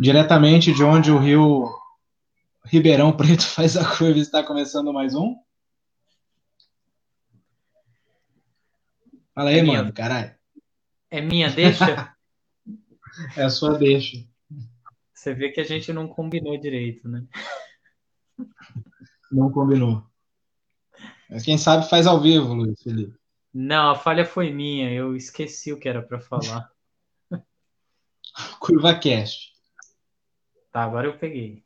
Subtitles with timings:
[0.00, 1.68] diretamente de onde o rio
[2.64, 5.36] Ribeirão Preto faz a curva, está começando mais um.
[9.34, 9.92] Fala aí, é mano, minha...
[9.92, 10.34] caralho.
[11.10, 12.14] É minha deixa?
[13.36, 14.26] é a sua deixa.
[15.12, 17.26] Você vê que a gente não combinou direito, né?
[19.30, 20.02] Não combinou.
[21.28, 23.18] Mas quem sabe faz ao vivo, Luiz Felipe.
[23.52, 26.70] Não, a falha foi minha, eu esqueci o que era para falar.
[28.58, 29.49] Curva Cast.
[30.72, 31.62] Tá, agora eu peguei.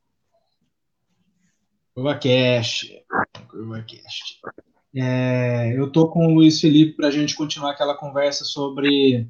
[1.94, 3.04] Curva Cast.
[3.48, 4.40] Curva Cast.
[4.96, 9.28] É, eu tô com o Luiz Felipe para a gente continuar aquela conversa sobre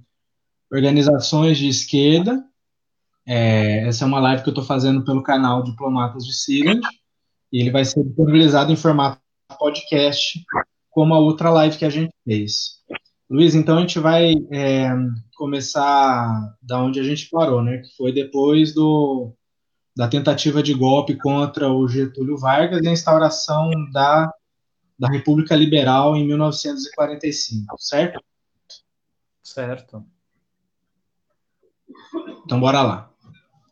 [0.70, 2.44] organizações de esquerda.
[3.26, 6.86] É, essa é uma live que eu estou fazendo pelo canal Diplomatas de Sigland
[7.52, 9.20] e ele vai ser disponibilizado em formato
[9.58, 10.42] podcast,
[10.90, 12.82] como a outra live que a gente fez.
[13.28, 14.90] Luiz, então a gente vai é,
[15.36, 17.78] começar da onde a gente parou, né?
[17.78, 19.34] Que foi depois do,
[19.96, 24.32] da tentativa de golpe contra o Getúlio Vargas e a instauração da,
[24.98, 28.24] da República Liberal em 1945, certo?
[29.42, 30.04] Certo.
[32.44, 33.10] Então bora lá.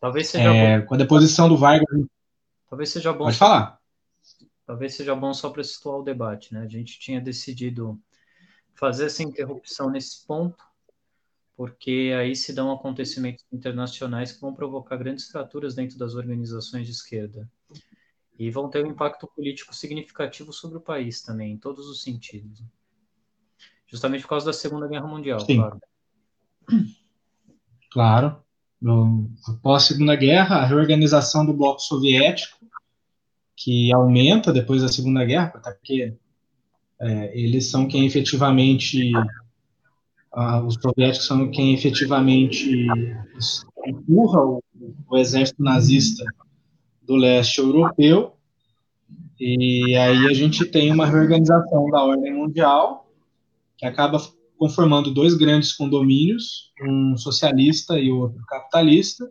[0.00, 0.86] Talvez seja é, bom.
[0.86, 2.06] Com a deposição do Vargas.
[2.68, 3.24] Talvez seja bom.
[3.24, 3.78] Pode falar.
[4.66, 6.62] Talvez seja bom só para situar o debate, né?
[6.62, 8.00] A gente tinha decidido
[8.74, 10.64] fazer essa interrupção nesse ponto,
[11.62, 16.92] porque aí se dão acontecimentos internacionais que vão provocar grandes fraturas dentro das organizações de
[16.92, 17.48] esquerda
[18.36, 22.64] e vão ter um impacto político significativo sobre o país também, em todos os sentidos.
[23.86, 25.58] Justamente por causa da Segunda Guerra Mundial, Sim.
[25.58, 25.80] claro.
[27.92, 28.44] Claro.
[29.46, 32.58] após a Segunda Guerra, a reorganização do bloco soviético,
[33.54, 36.16] que aumenta depois da Segunda Guerra, até porque
[37.00, 39.12] é, eles são quem efetivamente,
[40.34, 42.86] uh, os soviéticos são quem efetivamente
[43.86, 44.62] empurra o,
[45.08, 46.24] o exército nazista
[47.02, 48.34] do leste europeu,
[49.44, 53.10] e aí a gente tem uma reorganização da ordem mundial,
[53.76, 54.20] que acaba
[54.56, 59.28] conformando dois grandes condomínios, um socialista e outro capitalista.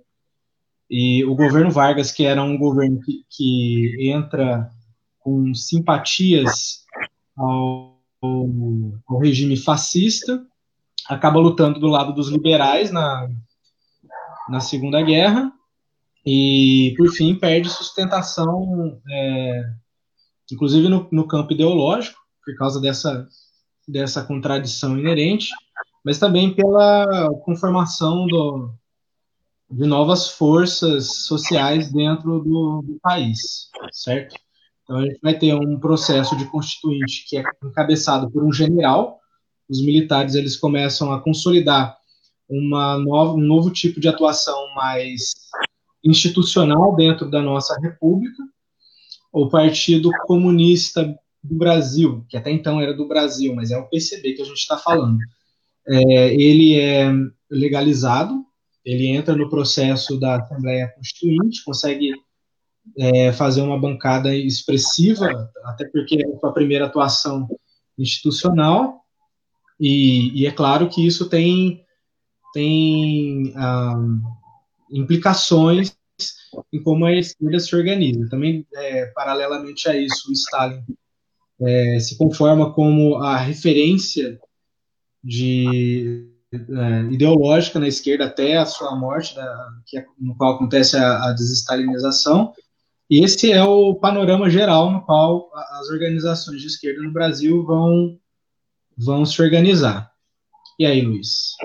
[0.90, 4.70] E o governo Vargas, que era um governo que, que entra
[5.20, 6.84] com simpatias
[7.38, 10.46] ao, ao, regime fascista,
[11.08, 13.30] acaba lutando do lado dos liberais na,
[14.50, 15.52] na Segunda Guerra
[16.26, 19.64] e, por fim, perde sustentação, é,
[20.52, 23.28] inclusive no, no campo ideológico, por causa dessa
[23.88, 25.50] dessa contradição inerente,
[26.04, 28.74] mas também pela conformação do,
[29.70, 34.36] de novas forças sociais dentro do, do, país, certo?
[34.84, 39.20] Então a gente vai ter um processo de constituinte que é encabeçado por um general.
[39.72, 41.98] Os militares eles começam a consolidar
[42.50, 45.34] uma nova, um novo tipo de atuação mais
[46.04, 48.44] institucional dentro da nossa república.
[49.32, 54.34] O Partido Comunista do Brasil, que até então era do Brasil, mas é o PCB
[54.34, 55.18] que a gente está falando.
[55.88, 57.10] É, ele é
[57.50, 58.46] legalizado,
[58.84, 62.12] ele entra no processo da Assembleia Constituinte, consegue
[62.98, 67.48] é, fazer uma bancada expressiva, até porque é a primeira atuação
[67.98, 69.01] institucional,
[69.82, 71.84] e, e é claro que isso tem,
[72.54, 74.00] tem ah,
[74.92, 75.98] implicações
[76.72, 78.30] em como a esquerda se organiza.
[78.30, 80.84] Também, é, paralelamente a isso, o Stalin
[81.60, 84.40] é, se conforma como a referência
[85.24, 90.96] de é, ideológica na esquerda até a sua morte, da, que é, no qual acontece
[90.96, 92.54] a, a desestalinização.
[93.10, 98.18] E esse é o panorama geral no qual as organizações de esquerda no Brasil vão,
[98.98, 100.12] vão se organizar.
[100.78, 101.56] E aí, Luiz?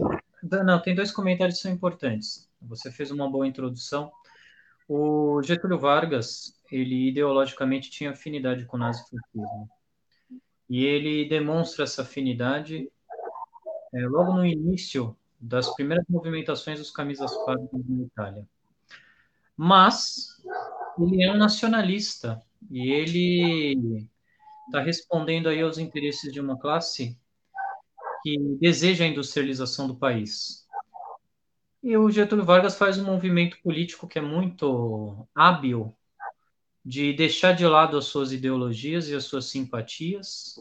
[0.43, 2.49] Não, tem dois comentários que são importantes.
[2.63, 4.11] Você fez uma boa introdução.
[4.89, 9.69] O Getúlio Vargas, ele ideologicamente tinha afinidade com o nazifascismo.
[10.69, 12.91] E ele demonstra essa afinidade
[13.95, 18.47] é, logo no início das primeiras movimentações dos camisas quadras na Itália.
[19.57, 20.43] Mas
[20.99, 24.09] ele é um nacionalista e ele
[24.67, 27.19] está respondendo aí aos interesses de uma classe
[28.23, 30.67] que deseja a industrialização do país.
[31.83, 35.97] E o Getúlio Vargas faz um movimento político que é muito hábil
[36.85, 40.57] de deixar de lado as suas ideologias e as suas simpatias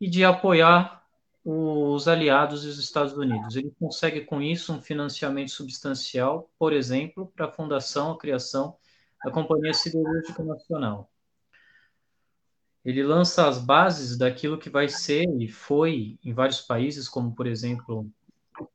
[0.00, 1.04] e de apoiar
[1.44, 3.56] os aliados e os Estados Unidos.
[3.56, 8.76] Ele consegue com isso um financiamento substancial, por exemplo, para a fundação, a criação
[9.24, 11.10] da Companhia Siderúrgica Nacional.
[12.86, 17.44] Ele lança as bases daquilo que vai ser e foi em vários países, como por
[17.44, 18.08] exemplo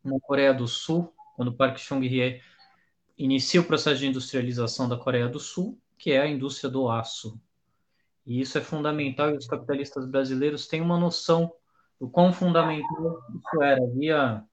[0.03, 2.41] na Coreia do Sul, quando Park Chung-hee
[3.17, 7.39] inicia o processo de industrialização da Coreia do Sul, que é a indústria do aço.
[8.27, 11.49] E isso é fundamental e os capitalistas brasileiros têm uma noção
[11.97, 13.81] do quão fundamental isso era.
[13.81, 14.43] Havia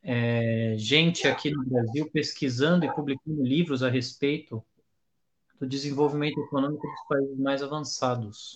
[0.00, 4.64] é, gente aqui no Brasil pesquisando e publicando livros a respeito
[5.64, 8.54] do desenvolvimento econômico dos países mais avançados.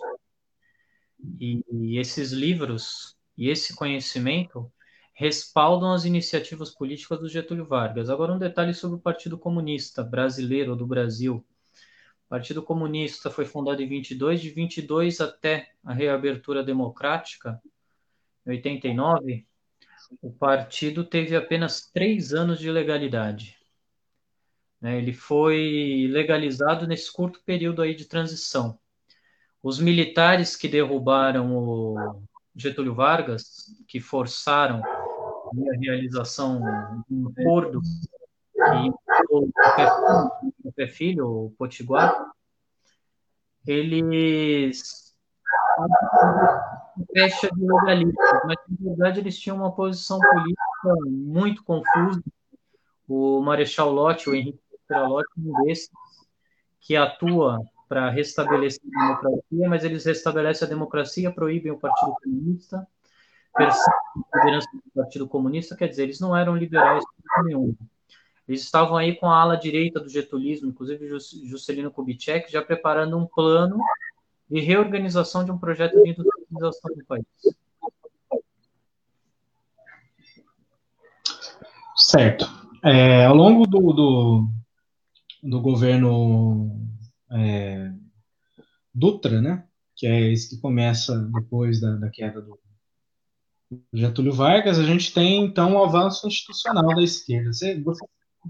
[1.41, 4.71] E, e esses livros e esse conhecimento
[5.15, 8.09] respaldam as iniciativas políticas do Getúlio Vargas.
[8.09, 11.45] Agora, um detalhe sobre o Partido Comunista Brasileiro do Brasil.
[12.27, 17.61] O Partido Comunista foi fundado em 22, de 22 até a reabertura democrática,
[18.47, 19.47] em 89,
[20.23, 23.58] o partido teve apenas três anos de legalidade.
[24.81, 24.99] Né?
[24.99, 28.79] Ele foi legalizado nesse curto período aí de transição.
[29.63, 32.23] Os militares que derrubaram o
[32.55, 36.61] Getúlio Vargas, que forçaram a realização
[37.09, 37.81] de um acordo
[38.53, 38.91] que
[39.31, 39.51] o
[40.65, 42.33] Café Filho, o Potiguar,
[43.67, 45.09] eles
[47.13, 52.23] fecha de legalistas, mas na verdade eles tinham uma posição política muito confusa.
[53.07, 55.91] O Marechal Lott, o Henrique Lott, um desses,
[56.81, 62.87] que atua para restabelecer a democracia, mas eles restabelecem a democracia, proíbem o Partido Comunista,
[63.57, 63.99] perseguem
[64.33, 67.03] a liderança do Partido Comunista, quer dizer, eles não eram liberais
[67.45, 67.75] nenhum.
[68.47, 71.07] Eles estavam aí com a ala direita do getulismo, inclusive
[71.45, 73.79] Juscelino Kubitschek, já preparando um plano
[74.51, 77.25] de reorganização de um projeto de industrialização do país.
[81.95, 82.47] Certo.
[82.83, 84.49] É, ao longo do, do,
[85.43, 86.89] do governo
[87.31, 87.93] é,
[88.95, 89.65] Dutra, né,
[89.97, 92.59] que é esse que começa depois da, da queda do
[93.93, 97.53] Getúlio Vargas, a gente tem então o avanço institucional da esquerda.
[97.53, 98.05] Você, você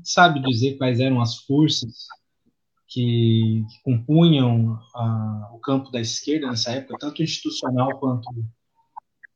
[0.05, 2.07] sabe dizer quais eram as forças
[2.87, 8.29] que, que compunham a, o campo da esquerda nessa época, tanto institucional quanto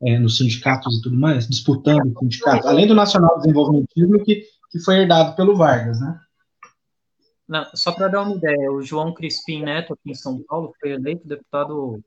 [0.02, 4.78] é, nos sindicatos e tudo mais, disputando o sindicato, além do nacional desenvolvimentismo que, que
[4.81, 6.19] foi herdado pelo Vargas, né?
[7.52, 10.93] Não, só para dar uma ideia, o João Crispim Neto, aqui em São Paulo, foi
[10.93, 12.02] eleito deputado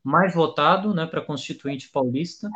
[0.00, 2.48] mais votado né, para Constituinte Paulista.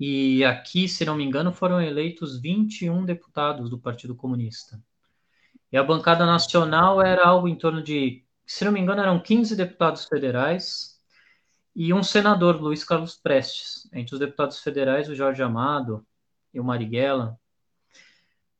[0.00, 4.82] E aqui, se não me engano, foram eleitos 21 deputados do Partido Comunista.
[5.70, 9.54] E a bancada nacional era algo em torno de, se não me engano, eram 15
[9.54, 11.00] deputados federais
[11.72, 13.88] e um senador, Luiz Carlos Prestes.
[13.92, 16.04] Entre os deputados federais, o Jorge Amado
[16.52, 17.38] e o Marighella.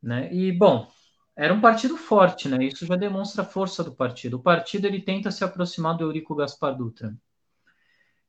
[0.00, 0.32] Né?
[0.32, 0.88] E, bom,
[1.36, 2.64] era um partido forte, né?
[2.64, 4.38] Isso já demonstra a força do partido.
[4.38, 7.14] O partido ele tenta se aproximar do Eurico Gaspar Dutra.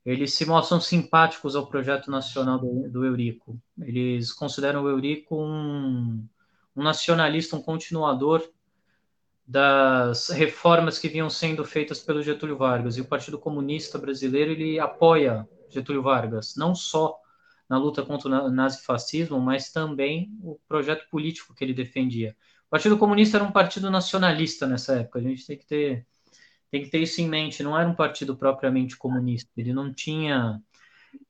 [0.05, 3.59] Eles se mostram simpáticos ao projeto nacional do, do Eurico.
[3.79, 6.25] Eles consideram o Eurico um,
[6.75, 8.47] um nacionalista, um continuador
[9.47, 12.97] das reformas que vinham sendo feitas pelo Getúlio Vargas.
[12.97, 17.17] E o Partido Comunista Brasileiro ele apoia Getúlio Vargas, não só
[17.69, 22.35] na luta contra o nazifascismo, mas também o projeto político que ele defendia.
[22.67, 25.19] O Partido Comunista era um partido nacionalista nessa época.
[25.19, 26.05] A gente tem que ter
[26.69, 27.63] tem que ter isso em mente.
[27.63, 29.49] Não era um partido propriamente comunista.
[29.57, 30.61] Ele não tinha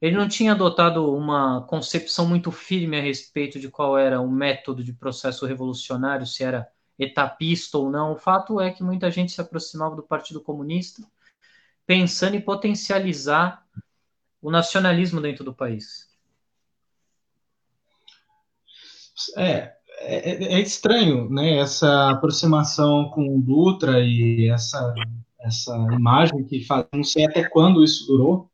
[0.01, 4.83] ele não tinha adotado uma concepção muito firme a respeito de qual era o método
[4.83, 8.13] de processo revolucionário, se era etapista ou não.
[8.13, 11.03] O fato é que muita gente se aproximava do Partido Comunista
[11.85, 13.65] pensando em potencializar
[14.41, 16.07] o nacionalismo dentro do país.
[19.37, 24.93] É, é, é estranho, né, essa aproximação com o Dutra e essa,
[25.39, 28.49] essa imagem que faz, não sei até quando isso durou,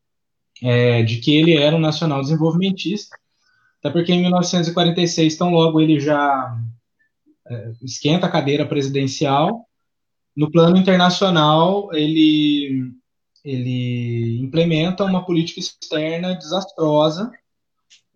[0.62, 3.18] é, de que ele era um nacional desenvolvimentista,
[3.80, 6.58] até porque em 1946, tão logo ele já
[7.46, 9.68] é, esquenta a cadeira presidencial.
[10.36, 12.92] No plano internacional, ele,
[13.44, 17.30] ele implementa uma política externa desastrosa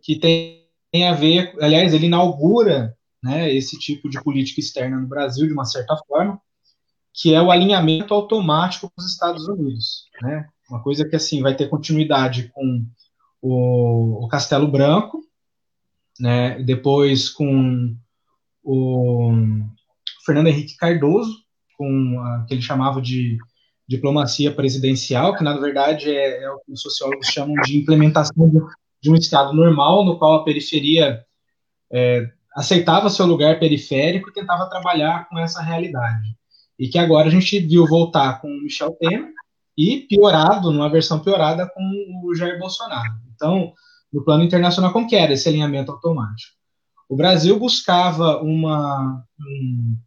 [0.01, 2.97] que tem, tem a ver, aliás, ele inaugura
[3.27, 6.39] né, esse tipo de política externa no Brasil de uma certa forma,
[7.13, 10.48] que é o alinhamento automático com os Estados Unidos, né?
[10.69, 12.86] Uma coisa que assim vai ter continuidade com
[13.41, 15.22] o, o Castelo Branco,
[16.19, 16.62] né?
[16.63, 17.96] Depois com
[18.63, 19.34] o
[20.25, 21.38] Fernando Henrique Cardoso,
[21.77, 23.38] com a que ele chamava de
[23.88, 28.51] diplomacia presidencial, que na verdade é, é o que os sociólogos chamam de implementação
[29.01, 31.24] de, um Estado normal, no qual a periferia
[31.91, 36.36] é, aceitava seu lugar periférico e tentava trabalhar com essa realidade.
[36.78, 39.32] E que agora a gente viu voltar com o Michel Temer
[39.78, 41.82] e piorado, numa versão piorada, com
[42.26, 43.14] o Jair Bolsonaro.
[43.36, 43.74] Então,
[44.12, 46.58] no plano internacional, como que era esse alinhamento automático?
[47.10, 49.98] o Brasil buscava uma, um,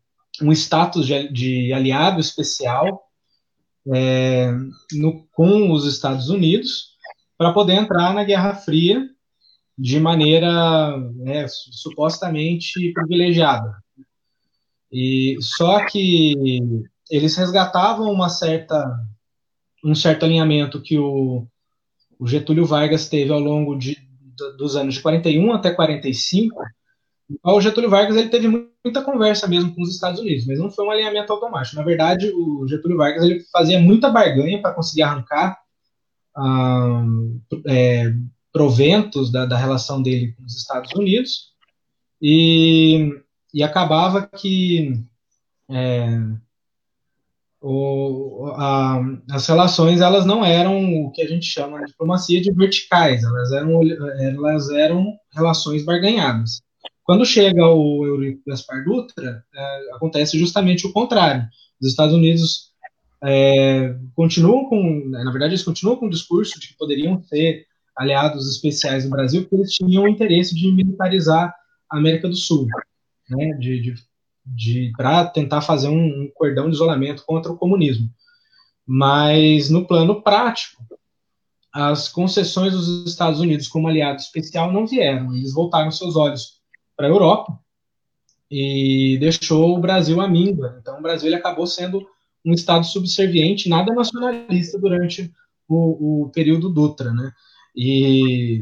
[0.43, 3.03] um status de, de, aliado especial
[3.95, 4.53] é,
[4.93, 6.91] no, com os Estados Unidos
[7.39, 9.09] para poder entrar na Guerra Fria
[9.81, 13.75] de maneira né, supostamente privilegiada.
[14.93, 16.35] E só que
[17.11, 18.87] eles resgatavam uma certa
[19.83, 21.47] um certo alinhamento que o,
[22.19, 23.97] o Getúlio Vargas teve ao longo de,
[24.59, 26.63] dos anos de 41 até 45.
[27.43, 28.49] O Getúlio Vargas ele teve
[28.85, 31.77] muita conversa mesmo com os Estados Unidos, mas não foi um alinhamento automático.
[31.77, 35.57] Na verdade, o Getúlio Vargas ele fazia muita barganha para conseguir arrancar
[36.37, 37.03] ah,
[37.67, 38.13] é,
[38.53, 41.51] proventos da, da, relação dele com os Estados Unidos
[42.21, 43.11] e,
[43.55, 44.93] e acabava que
[45.69, 46.09] é,
[47.61, 52.51] o, a, as relações elas não eram o que a gente chama de diplomacia de
[52.53, 53.81] verticais, elas eram,
[54.19, 56.61] elas eram relações barganhadas.
[57.05, 61.47] Quando chega o Eurico Gaspar Dutra, é, acontece justamente o contrário.
[61.81, 62.71] Os Estados Unidos
[63.23, 67.67] é, continuam com, na verdade, eles continuam com o discurso de que poderiam ser
[68.01, 71.55] aliados especiais do Brasil, porque eles tinham o interesse de militarizar
[71.91, 72.67] a América do Sul,
[73.29, 73.95] né, de, de
[74.45, 78.11] de para tentar fazer um, um, cordão de isolamento contra o comunismo.
[78.87, 80.85] Mas no plano prático,
[81.73, 85.35] as concessões dos Estados Unidos como aliado especial não vieram.
[85.35, 86.61] Eles voltaram seus olhos
[86.97, 87.59] para a Europa
[88.51, 90.77] e deixou o Brasil à míngua.
[90.81, 92.05] Então o Brasil acabou sendo
[92.45, 95.33] um estado subserviente, nada nacionalista durante
[95.69, 97.33] o, o período Dutra, né?
[97.77, 98.61] E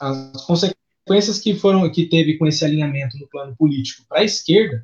[0.00, 4.82] as consequências que foram que teve com esse alinhamento no plano político para a esquerda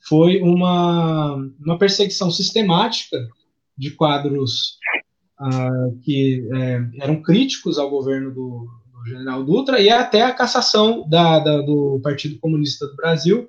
[0.00, 3.16] foi uma, uma perseguição sistemática
[3.76, 4.78] de quadros
[5.40, 11.08] uh, que é, eram críticos ao governo do, do, general Dutra e até a cassação
[11.08, 13.48] da, da, do Partido Comunista do Brasil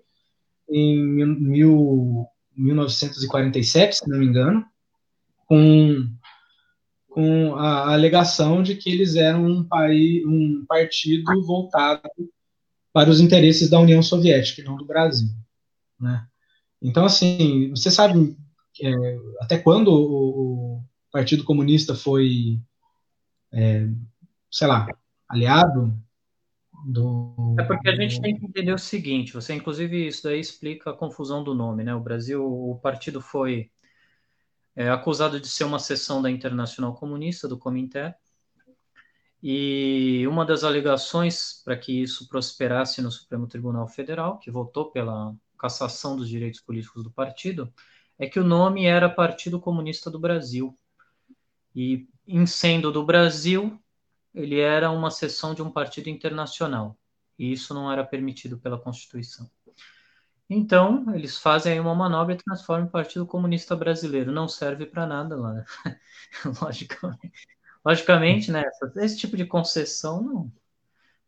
[0.70, 4.66] em mil, 1947, se não me engano,
[5.46, 6.08] com,
[7.14, 12.10] com a alegação de que eles eram um, país, um partido voltado
[12.92, 15.30] para os interesses da União Soviética e não do Brasil.
[16.00, 16.26] Né?
[16.82, 18.36] Então, assim, você sabe
[18.82, 18.92] é,
[19.40, 22.60] até quando o, o, Partido Comunista foi,
[23.54, 23.88] é,
[24.52, 24.88] sei lá,
[25.30, 25.96] aliado
[26.88, 27.56] do.
[27.60, 30.98] É porque a gente tem que entender o seguinte: você, inclusive, isso daí explica a
[30.98, 31.94] confusão do nome, né?
[31.94, 33.70] O Brasil, o partido foi
[34.76, 38.14] é, acusado de ser uma seção da Internacional Comunista, do Comitê,
[39.46, 45.36] e uma das alegações para que isso prosperasse no Supremo Tribunal Federal, que votou pela
[45.60, 47.74] cassação dos direitos políticos do partido,
[48.18, 50.78] é que o nome era Partido Comunista do Brasil.
[51.76, 53.78] E, em sendo do Brasil,
[54.34, 56.98] ele era uma seção de um partido internacional.
[57.38, 59.50] E isso não era permitido pela Constituição.
[60.56, 64.32] Então, eles fazem aí uma manobra e transformam o Partido Comunista Brasileiro.
[64.32, 65.66] Não serve para nada lá, né?
[66.62, 67.48] logicamente.
[67.84, 68.64] Logicamente, né?
[68.98, 70.54] Esse tipo de concessão não,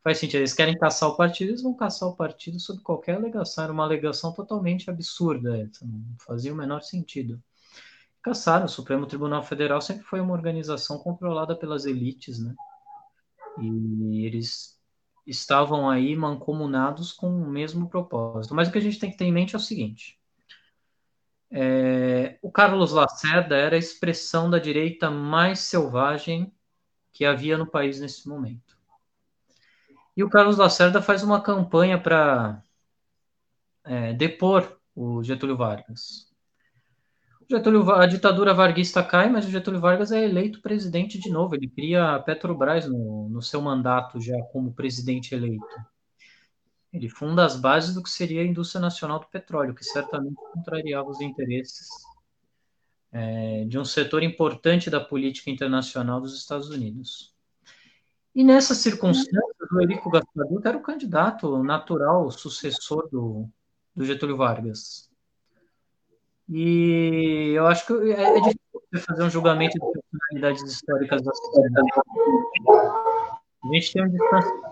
[0.04, 0.42] faz sentido.
[0.42, 3.64] Eles querem caçar o partido, eles vão caçar o partido sob qualquer alegação.
[3.64, 7.42] Era uma alegação totalmente absurda, não fazia o menor sentido.
[8.22, 8.66] Caçaram.
[8.66, 12.54] O Supremo Tribunal Federal sempre foi uma organização controlada pelas elites, né?
[13.60, 14.75] E eles
[15.26, 18.54] estavam aí mancomunados com o mesmo propósito.
[18.54, 20.20] Mas o que a gente tem que ter em mente é o seguinte:
[21.52, 26.54] é, o Carlos Lacerda era a expressão da direita mais selvagem
[27.12, 28.78] que havia no país nesse momento.
[30.18, 32.62] E o Carlos Lacerda faz uma campanha para
[33.84, 36.35] é, depor o Getúlio Vargas.
[37.48, 41.56] O Getúlio, a ditadura varguista cai, mas o Getúlio Vargas é eleito presidente de novo.
[41.56, 45.64] Ele cria a Petrobras no, no seu mandato já como presidente eleito.
[46.92, 51.08] Ele funda as bases do que seria a indústria nacional do petróleo, que certamente contrariava
[51.08, 51.88] os interesses
[53.12, 57.36] é, de um setor importante da política internacional dos Estados Unidos.
[58.34, 63.48] E nessas circunstâncias, o Eurico Gaspar Dutra era o candidato natural, sucessor do,
[63.96, 65.10] do Getúlio Vargas.
[66.50, 71.88] E eu acho que é, é difícil fazer um julgamento de personalidades históricas da sociedade.
[73.64, 74.66] A gente tem um distanciamento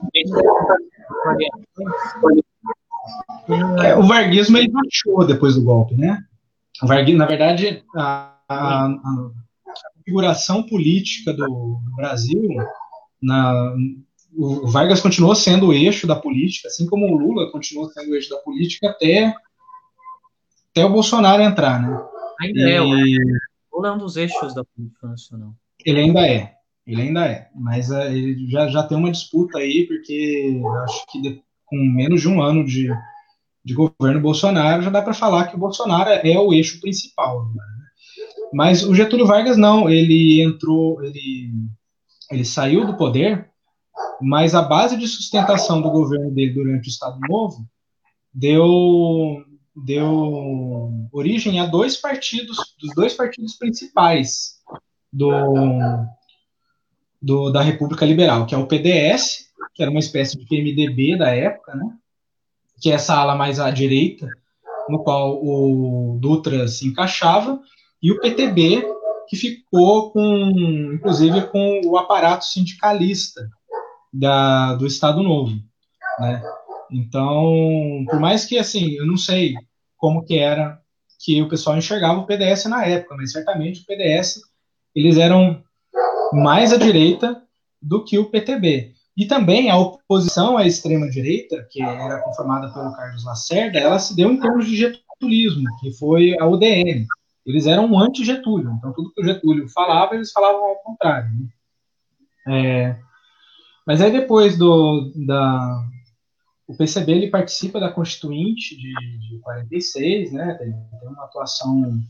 [3.83, 6.23] é, o varguismo ele baixou depois do golpe, né?
[6.81, 9.31] O varguismo, na verdade, a, a, a
[9.95, 12.41] configuração política do, do Brasil
[13.21, 13.75] na,
[14.35, 18.15] o Vargas continuou sendo o eixo da política, assim como o Lula continuou sendo o
[18.15, 19.33] eixo da política até,
[20.73, 22.03] até o Bolsonaro entrar, né?
[22.41, 22.73] Ainda e...
[22.73, 25.53] é, o Lula é um dos eixos da política nacional.
[25.85, 26.53] Ele ainda é,
[26.85, 31.21] ele ainda é, mas uh, ele já, já tem uma disputa aí, porque acho que
[31.21, 32.89] de, com menos de um ano de,
[33.63, 37.45] de governo Bolsonaro, já dá para falar que o Bolsonaro é o eixo principal.
[37.45, 37.63] Né?
[38.53, 41.51] Mas o Getúlio Vargas não, ele entrou, ele,
[42.31, 43.49] ele saiu do poder,
[44.21, 47.65] mas a base de sustentação do governo dele durante o Estado Novo
[48.33, 49.43] deu,
[49.75, 54.59] deu origem a dois partidos, dos dois partidos principais
[55.11, 55.29] do,
[57.21, 61.29] do, da República Liberal, que é o PDS, que era uma espécie de PMDB da
[61.29, 61.95] época, né?
[62.81, 64.27] que é essa ala mais à direita,
[64.89, 67.59] no qual o Dutra se encaixava,
[68.01, 68.85] e o PTB,
[69.29, 73.49] que ficou com, inclusive, com o aparato sindicalista
[74.11, 75.55] da, do Estado Novo,
[76.19, 76.43] né?
[76.93, 79.55] Então, por mais que, assim, eu não sei
[79.97, 80.79] como que era
[81.19, 84.41] que o pessoal enxergava o PDS na época, mas certamente o PDS,
[84.93, 85.63] eles eram
[86.33, 87.41] mais à direita
[87.81, 88.93] do que o PTB.
[89.15, 94.31] E também a oposição à extrema-direita, que era conformada pelo Carlos Lacerda, ela se deu
[94.31, 97.07] em termos de getulismo, que foi a UDN.
[97.45, 101.29] Eles eram anti-Getúlio, então tudo que o Getúlio falava, eles falavam ao contrário.
[101.29, 101.47] Né?
[102.47, 102.95] É,
[103.85, 105.85] mas aí depois do, da,
[106.73, 108.93] o PCB ele participa da Constituinte de,
[109.29, 112.01] de 46, né, tem, tem uma atuação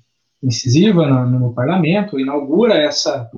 [0.42, 3.30] incisiva no, no, parlamento, inaugura essa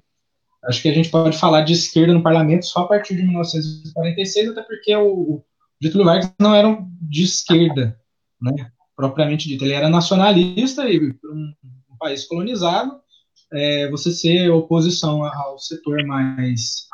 [0.67, 4.49] Acho que a gente pode falar de esquerda no parlamento só a partir de 1946,
[4.49, 5.45] até porque o, o
[5.79, 7.99] Getúlio Vargas não era de esquerda,
[8.41, 9.63] né, propriamente dito.
[9.63, 11.53] Ele era nacionalista e, por um,
[11.91, 12.99] um país colonizado,
[13.53, 16.87] é, você ser oposição ao setor mais,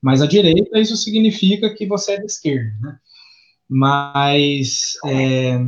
[0.00, 2.98] mais à direita, isso significa que você é de esquerda, né?
[3.68, 5.58] Mas é,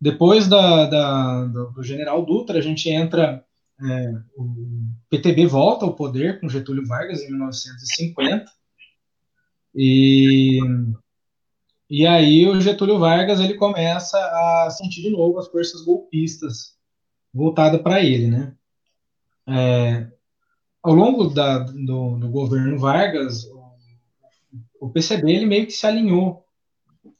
[0.00, 3.44] depois da, da, do general Dutra, a gente entra
[3.82, 4.54] é, o
[5.08, 8.50] PTB volta ao poder com Getúlio Vargas em 1950
[9.74, 10.58] e
[11.88, 16.76] e aí o Getúlio Vargas ele começa a sentir de novo as forças golpistas
[17.34, 18.54] voltadas para ele, né?
[19.48, 20.06] É,
[20.80, 23.44] ao longo da, do, do, governo Vargas,
[24.80, 26.44] o, PCB ele meio que se alinhou,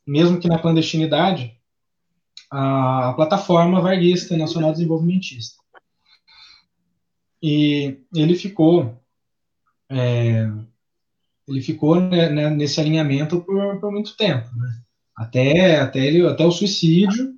[0.06, 1.56] mesmo que na clandestinidade,
[2.50, 5.60] a plataforma varguista nacional desenvolvimentista.
[7.42, 9.00] E ele ficou
[9.88, 10.48] é,
[11.48, 14.82] ele ficou né, né, nesse alinhamento por, por muito tempo, né?
[15.16, 17.34] até até ele até o suicídio,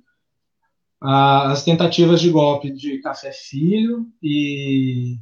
[1.01, 5.17] a, as tentativas de golpe de Café Filho e,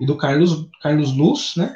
[0.00, 1.74] e do Carlos Carlos Luz, né?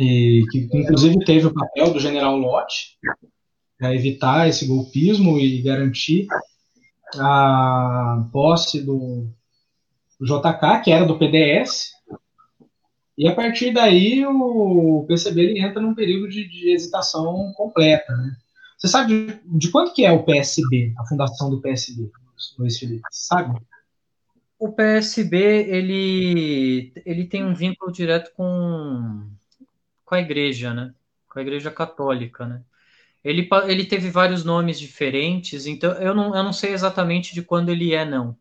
[0.00, 2.96] E que inclusive teve o papel do General Lott
[3.76, 6.28] para evitar esse golpismo e garantir
[7.16, 9.28] a posse do,
[10.20, 11.90] JK, que era do PDS,
[13.16, 18.16] e a partir daí o PCB ele entra num período de, de hesitação completa.
[18.16, 18.36] Né?
[18.78, 22.08] Você sabe de, de, quanto que é o PSB, a fundação do PSB,
[22.56, 23.02] Luiz Felipe?
[23.10, 23.60] Sabe?
[24.60, 25.36] O PSB
[25.68, 29.28] ele, ele tem um vínculo direto com,
[30.08, 30.94] com a igreja, né?
[31.28, 32.62] Com a igreja católica, né?
[33.22, 37.68] Ele, ele teve vários nomes diferentes, então eu não, eu não sei exatamente de quando
[37.68, 38.34] ele é, não.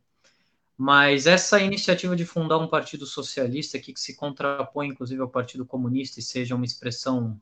[0.77, 6.19] Mas essa iniciativa de fundar um partido socialista que se contrapõe, inclusive, ao Partido Comunista
[6.19, 7.37] e seja uma expressão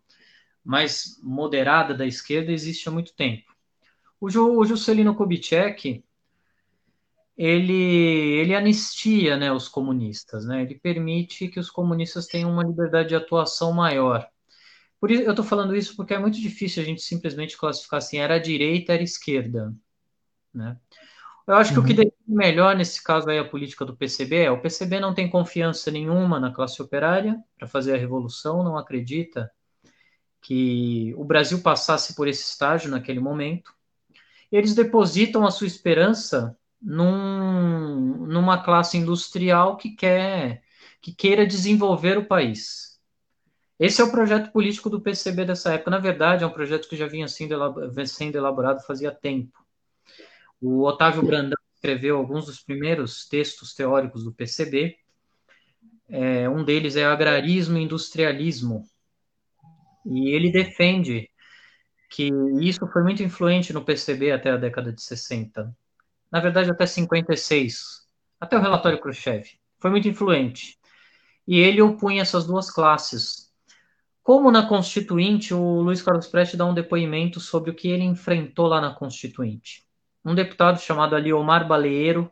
[0.64, 3.54] mais moderada da esquerda existe há muito tempo.
[4.20, 6.04] O, o Juscelino Kubitschek
[7.38, 10.62] ele, ele anistia né, os comunistas, né?
[10.62, 14.28] ele permite que os comunistas tenham uma liberdade de atuação maior.
[15.00, 18.18] Por isso, eu estou falando isso porque é muito difícil a gente simplesmente classificar assim,
[18.18, 19.74] era direita, era esquerda.
[20.54, 20.78] Né?
[21.46, 21.98] Eu acho que o que uhum.
[21.98, 25.92] define melhor nesse caso aí a política do PCB é o PCB não tem confiança
[25.92, 29.52] nenhuma na classe operária para fazer a revolução, não acredita
[30.42, 33.74] que o Brasil passasse por esse estágio naquele momento.
[34.52, 40.64] Eles depositam a sua esperança num, numa classe industrial que quer
[41.02, 43.00] que queira desenvolver o país.
[43.80, 45.92] Esse é o projeto político do PCB dessa época.
[45.92, 49.60] Na verdade, é um projeto que já vinha sendo elaborado fazia tempo.
[50.62, 54.98] O Otávio Brandão escreveu alguns dos primeiros textos teóricos do PCB.
[56.08, 58.84] É, um deles é Agrarismo e Industrialismo.
[60.06, 61.30] E ele defende
[62.10, 62.30] que
[62.62, 65.76] isso foi muito influente no PCB até a década de 60.
[66.36, 68.06] Na verdade, até 56.
[68.40, 69.48] Até o relatório Khrushchev.
[69.80, 70.78] Foi muito influente.
[71.48, 73.54] E ele opunha essas duas classes.
[74.22, 78.68] Como na Constituinte, o Luiz Carlos Prestes dá um depoimento sobre o que ele enfrentou
[78.68, 79.86] lá na Constituinte
[80.26, 82.32] um deputado chamado Aliomar Baleiro,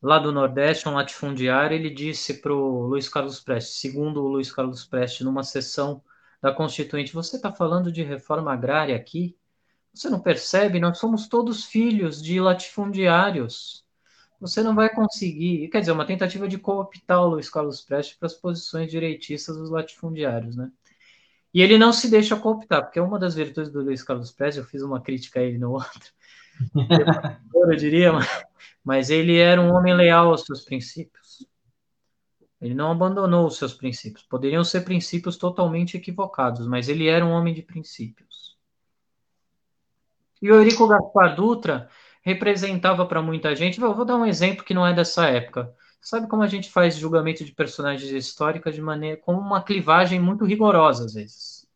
[0.00, 4.52] lá do Nordeste, um latifundiário, ele disse para o Luiz Carlos Prestes, segundo o Luiz
[4.52, 6.00] Carlos Prestes, numa sessão
[6.40, 7.12] da Constituinte.
[7.12, 9.36] Você está falando de reforma agrária aqui?
[9.92, 10.80] Você não percebe?
[10.80, 13.84] Nós somos todos filhos de latifundiários.
[14.40, 15.68] Você não vai conseguir.
[15.68, 19.70] Quer dizer, uma tentativa de cooptar o Luiz Carlos Prestes para as posições direitistas dos
[19.70, 20.70] latifundiários, né?
[21.52, 24.70] E ele não se deixa cooptar, porque uma das virtudes do Luiz Carlos Prestes, eu
[24.70, 26.12] fiz uma crítica a ele no outro,
[27.54, 28.12] eu diria,
[28.84, 31.44] mas ele era um homem leal aos seus princípios.
[32.60, 34.22] Ele não abandonou os seus princípios.
[34.22, 38.49] Poderiam ser princípios totalmente equivocados, mas ele era um homem de princípios.
[40.40, 41.88] E o Eurico Gaspar Dutra
[42.22, 43.80] representava para muita gente.
[43.80, 45.72] Eu vou dar um exemplo que não é dessa época.
[46.00, 50.44] Sabe como a gente faz julgamento de personagens históricas de maneira com uma clivagem muito
[50.44, 51.66] rigorosa às vezes.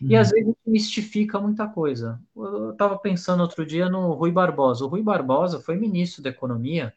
[0.00, 0.10] Uhum.
[0.10, 2.20] E às vezes mistifica muita coisa.
[2.36, 4.84] Eu estava pensando outro dia no Rui Barbosa.
[4.84, 6.94] O Rui Barbosa foi ministro da Economia,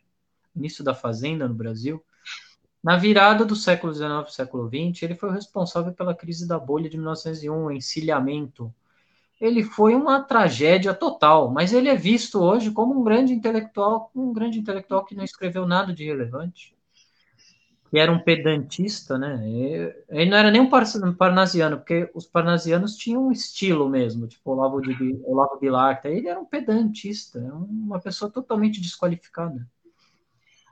[0.55, 2.03] ministro da Fazenda no Brasil.
[2.83, 6.47] Na virada do século XIX para o século XX, ele foi o responsável pela crise
[6.47, 8.73] da bolha de 1901, o encilhamento.
[9.39, 14.33] Ele foi uma tragédia total, mas ele é visto hoje como um grande intelectual, um
[14.33, 16.75] grande intelectual que não escreveu nada de relevante,
[17.91, 19.39] que era um pedantista, né?
[20.09, 20.69] Ele não era nem um
[21.15, 26.39] parnasiano, porque os parnasianos tinham um estilo mesmo, tipo Olavo, de, Olavo Bilar, ele era
[26.39, 29.67] um pedantista, uma pessoa totalmente desqualificada.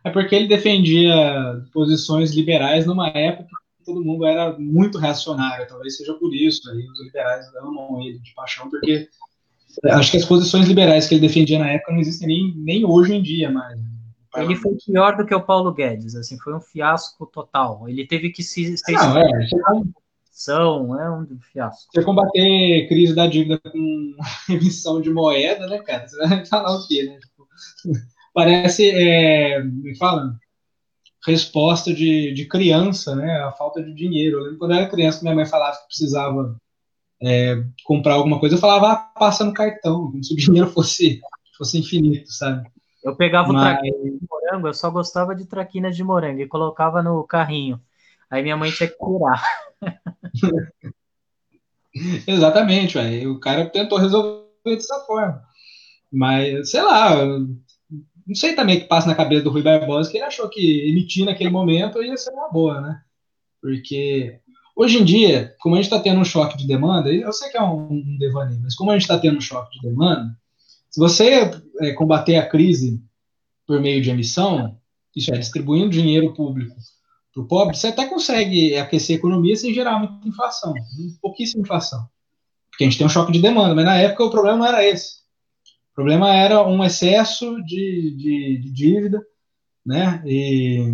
[0.03, 1.15] É porque ele defendia
[1.71, 5.67] posições liberais numa época todo mundo era muito reacionário.
[5.67, 6.69] Talvez seja por isso.
[6.69, 9.07] Aí os liberais amam ele de paixão, porque
[9.85, 13.13] acho que as posições liberais que ele defendia na época não existem nem, nem hoje
[13.13, 13.79] em dia mais.
[14.37, 17.87] Ele foi pior do que o Paulo Guedes, assim, foi um fiasco total.
[17.87, 18.77] Ele teve que se.
[18.77, 19.47] se não, é,
[20.29, 21.89] são, é um fiasco.
[21.93, 24.15] Você combater crise da dívida com
[24.49, 26.07] emissão de moeda, né, cara?
[26.07, 27.17] Você vai falar o quê, né?
[27.19, 27.47] Tipo,
[28.33, 30.37] parece, é, me fala,
[31.25, 33.39] resposta de, de criança, né?
[33.41, 34.37] A falta de dinheiro.
[34.37, 36.55] Eu lembro quando eu era criança, minha mãe falava que precisava
[37.21, 41.19] é, comprar alguma coisa, eu falava, ah, passa no cartão, como se o dinheiro fosse,
[41.57, 42.69] fosse infinito, sabe?
[43.03, 43.61] Eu pegava Mas...
[43.61, 47.79] o traquinas de morango, eu só gostava de traquinas de morango e colocava no carrinho.
[48.29, 49.41] Aí minha mãe tinha que tirar.
[52.27, 53.33] Exatamente, véio.
[53.33, 55.41] o cara tentou resolver dessa forma.
[56.11, 57.15] Mas, sei lá,
[58.25, 60.89] não sei também o que passa na cabeça do Rui Barbosa, que ele achou que
[60.89, 63.01] emitir naquele momento ia ser uma boa, né?
[63.61, 64.39] Porque
[64.75, 67.57] hoje em dia, como a gente está tendo um choque de demanda, eu sei que
[67.57, 70.35] é um, um devaneio, mas como a gente está tendo um choque de demanda,
[70.89, 73.01] se você é, combater a crise
[73.67, 74.79] por meio de emissão,
[75.15, 76.75] isso é, distribuindo dinheiro público
[77.33, 80.73] para o pobre, você até consegue aquecer a economia sem gerar muita inflação,
[81.21, 82.07] pouquíssima inflação.
[82.69, 84.85] Porque a gente tem um choque de demanda, mas na época o problema não era
[84.85, 85.24] esse.
[85.95, 89.25] O problema era um excesso de, de, de dívida,
[89.85, 90.21] né?
[90.25, 90.93] E,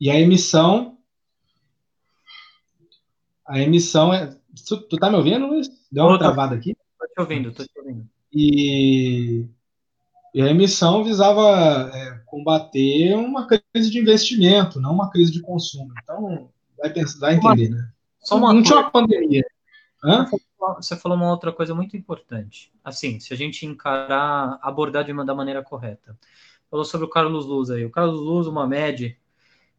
[0.00, 0.96] e a emissão.
[3.44, 4.32] A emissão é.
[4.64, 5.68] Tu, tu tá me ouvindo, Luiz?
[5.90, 6.76] Deu uma travada aqui?
[6.96, 8.08] Tô te ouvindo, tô te ouvindo.
[8.32, 9.48] E,
[10.32, 15.92] e a emissão visava é, combater uma crise de investimento, não uma crise de consumo.
[16.00, 17.90] Então, vai, pensar, vai entender, né?
[18.20, 19.44] Só uma não tinha uma pandemia.
[20.04, 20.26] Hã?
[20.58, 22.72] Você falou uma outra coisa muito importante.
[22.82, 26.18] Assim, se a gente encarar, abordar de uma, da maneira correta.
[26.70, 27.84] Falou sobre o Carlos Luz aí.
[27.84, 29.16] O Carlos Luz, uma média,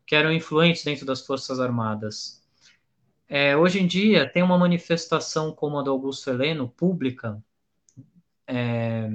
[0.05, 2.41] que eram influentes dentro das Forças Armadas.
[3.27, 7.43] É, hoje em dia, tem uma manifestação como a do Augusto Heleno, pública,
[8.47, 9.09] é,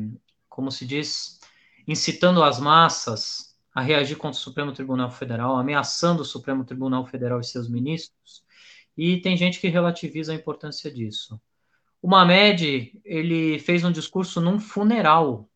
[0.49, 1.41] como se diz,
[1.87, 7.41] incitando as massas a reagir contra o Supremo Tribunal Federal, ameaçando o Supremo Tribunal Federal
[7.41, 8.45] e seus ministros,
[8.97, 11.41] e tem gente que relativiza a importância disso.
[12.03, 15.49] O Mamed, ele fez um discurso num funeral,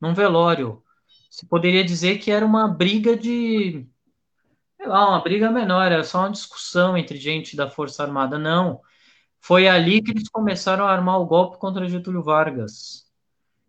[0.00, 0.82] num velório.
[1.30, 3.86] Se poderia dizer que era uma briga de,
[4.76, 8.38] sei lá, uma briga menor, era só uma discussão entre gente da Força Armada.
[8.38, 8.80] Não.
[9.40, 13.06] Foi ali que eles começaram a armar o golpe contra Getúlio Vargas.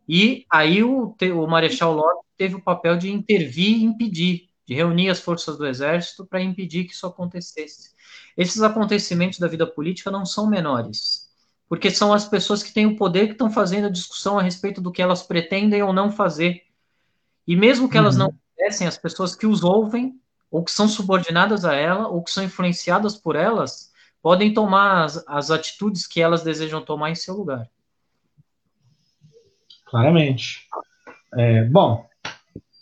[0.09, 5.09] E aí o, o Marechal Lopes teve o papel de intervir e impedir, de reunir
[5.09, 7.91] as forças do Exército para impedir que isso acontecesse.
[8.35, 11.26] Esses acontecimentos da vida política não são menores
[11.69, 14.81] porque são as pessoas que têm o poder que estão fazendo a discussão a respeito
[14.81, 16.63] do que elas pretendem ou não fazer.
[17.45, 18.27] E mesmo que elas uhum.
[18.27, 22.31] não fizessem, as pessoas que os ouvem, ou que são subordinadas a ela, ou que
[22.31, 27.35] são influenciadas por elas, podem tomar as, as atitudes que elas desejam tomar em seu
[27.35, 27.69] lugar.
[29.85, 30.67] Claramente.
[31.37, 32.07] É, bom,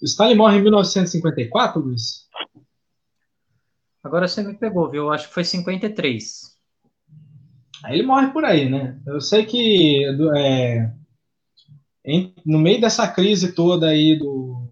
[0.02, 2.28] Stalin morre em 1954, Luiz?
[4.04, 5.06] Agora você me pegou, viu?
[5.06, 6.55] Eu acho que foi 53.
[7.86, 9.00] Aí ele morre por aí, né?
[9.06, 10.04] Eu sei que
[10.36, 10.92] é,
[12.04, 14.68] em, no meio dessa crise toda aí do,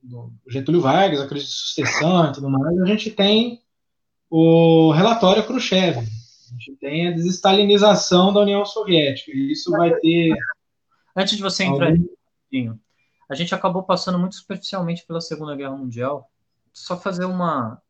[0.00, 3.60] do, Getúlio Vargas, a crise de sucessão e tudo mais, a gente tem
[4.30, 10.32] o relatório Khrushchev, A gente tem a desestalinização da União Soviética, e isso vai ter.
[11.16, 12.78] Antes de você entrar algum...
[13.28, 16.30] a gente acabou passando muito superficialmente pela Segunda Guerra Mundial.
[16.72, 17.82] Só fazer uma.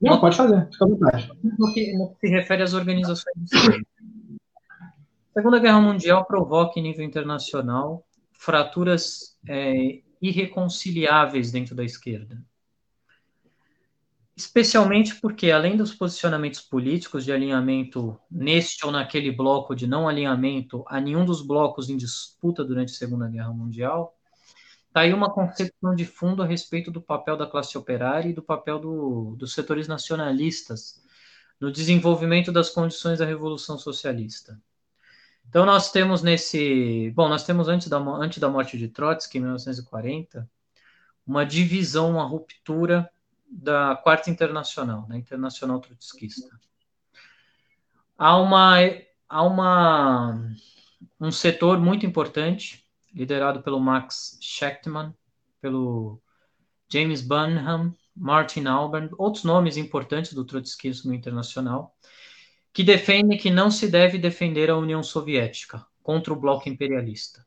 [0.00, 0.20] Não, uma...
[0.20, 1.32] pode fazer, fica à vontade.
[1.42, 3.34] No que, no que se refere às organizações.
[5.36, 12.42] A Segunda Guerra Mundial provoca, em nível internacional, fraturas é, irreconciliáveis dentro da esquerda.
[14.36, 20.84] Especialmente porque, além dos posicionamentos políticos de alinhamento neste ou naquele bloco de não alinhamento
[20.88, 24.14] a nenhum dos blocos em disputa durante a Segunda Guerra Mundial,
[24.96, 28.42] está aí uma concepção de fundo a respeito do papel da classe operária e do
[28.42, 31.04] papel do, dos setores nacionalistas
[31.60, 34.58] no desenvolvimento das condições da Revolução Socialista.
[35.46, 39.42] Então nós temos nesse, bom, nós temos antes da, antes da morte de Trotsky, em
[39.42, 40.48] 1940,
[41.26, 43.10] uma divisão, uma ruptura
[43.46, 46.58] da Quarta Internacional, né, Internacional Trotskista.
[48.16, 48.76] Há uma
[49.28, 50.50] há uma
[51.20, 52.85] um setor muito importante
[53.16, 55.12] liderado pelo Max Schechtman,
[55.60, 56.22] pelo
[56.88, 61.96] James Burnham, Martin Alban, outros nomes importantes do trotskismo internacional,
[62.72, 67.44] que defendem que não se deve defender a União Soviética contra o bloco imperialista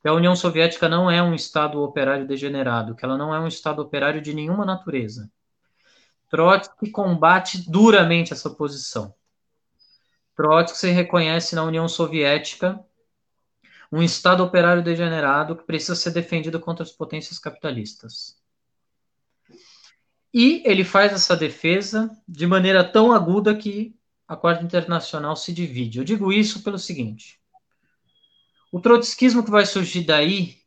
[0.00, 3.48] que a União Soviética não é um Estado operário degenerado, que ela não é um
[3.48, 5.30] Estado operário de nenhuma natureza.
[6.30, 9.14] Trotsky combate duramente essa posição.
[10.36, 12.78] Trotsky reconhece na União Soviética
[13.90, 18.36] um Estado operário degenerado que precisa ser defendido contra as potências capitalistas.
[20.32, 23.96] E ele faz essa defesa de maneira tão aguda que
[24.26, 25.98] a Quarta Internacional se divide.
[25.98, 27.40] Eu digo isso pelo seguinte:
[28.70, 30.58] o trotskismo que vai surgir daí,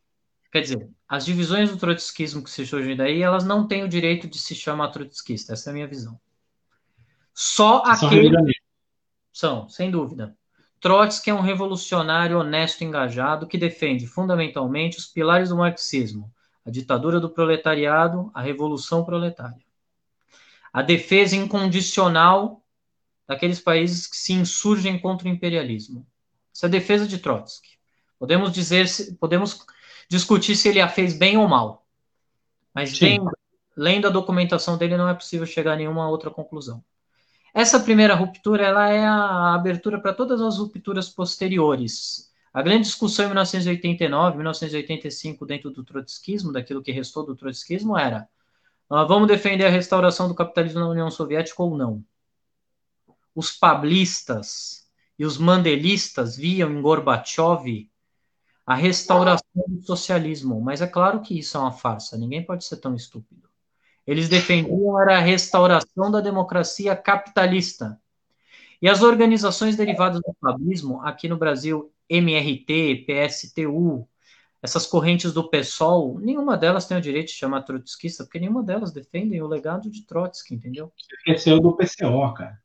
[0.50, 4.26] quer dizer, as divisões do trotskismo que se surgem daí, elas não têm o direito
[4.26, 5.52] de se chamar trotskista.
[5.52, 6.20] Essa é a minha visão.
[7.32, 8.30] Só aquele.
[9.32, 10.36] São, sem dúvida.
[10.82, 16.28] Trotsky é um revolucionário honesto e engajado que defende fundamentalmente os pilares do marxismo:
[16.66, 19.64] a ditadura do proletariado, a revolução proletária.
[20.72, 22.64] A defesa incondicional
[23.28, 26.04] daqueles países que se insurgem contra o imperialismo.
[26.52, 27.78] Essa é a defesa de Trotsky.
[28.18, 28.86] Podemos dizer,
[29.20, 29.64] podemos
[30.08, 31.86] discutir se ele a fez bem ou mal.
[32.74, 33.30] Mas lendo,
[33.76, 36.82] lendo, a documentação dele não é possível chegar a nenhuma outra conclusão.
[37.54, 42.32] Essa primeira ruptura ela é a abertura para todas as rupturas posteriores.
[42.52, 48.28] A grande discussão em 1989, 1985, dentro do trotskismo, daquilo que restou do trotskismo, era:
[48.90, 52.04] uh, vamos defender a restauração do capitalismo na União Soviética ou não?
[53.34, 54.86] Os pablistas
[55.18, 57.90] e os mandelistas viam em Gorbachev
[58.66, 60.60] a restauração do socialismo.
[60.60, 63.51] Mas é claro que isso é uma farsa, ninguém pode ser tão estúpido.
[64.06, 68.00] Eles defendiam era a restauração da democracia capitalista.
[68.80, 74.08] E as organizações derivadas do fabismo, aqui no Brasil, MRT, PSTU,
[74.60, 78.92] essas correntes do PSOL, nenhuma delas tem o direito de chamar trotskista, porque nenhuma delas
[78.92, 80.92] defendem o legado de Trotsky, entendeu?
[80.96, 82.60] Você esqueceu do PCO, cara.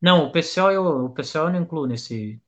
[0.00, 2.40] Não, o PCO eu, o PCO eu não incluo nesse,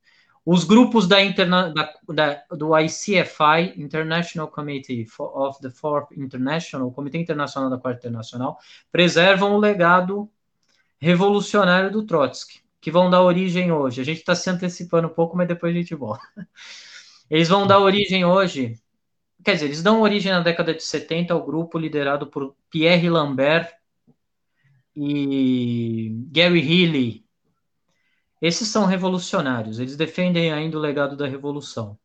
[0.45, 7.17] os grupos da, interna, da, da, do ICFI, International Committee of the Fourth International, Comitê
[7.17, 8.59] Internacional da Quarta Internacional,
[8.91, 10.29] preservam o legado
[10.99, 14.01] revolucionário do Trotsky, que vão dar origem hoje.
[14.01, 16.23] A gente está se antecipando um pouco, mas depois a gente volta.
[17.27, 18.79] Eles vão dar origem hoje,
[19.43, 23.73] quer dizer, eles dão origem na década de 70 ao grupo liderado por Pierre Lambert
[24.95, 27.24] e Gary Healy,
[28.41, 31.97] esses são revolucionários, eles defendem ainda o legado da revolução.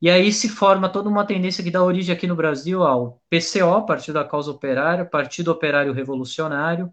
[0.00, 3.86] E aí se forma toda uma tendência que dá origem aqui no Brasil ao PCO,
[3.86, 6.92] Partido da Causa Operária, Partido Operário Revolucionário,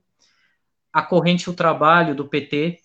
[0.91, 2.79] a corrente O Trabalho do PT,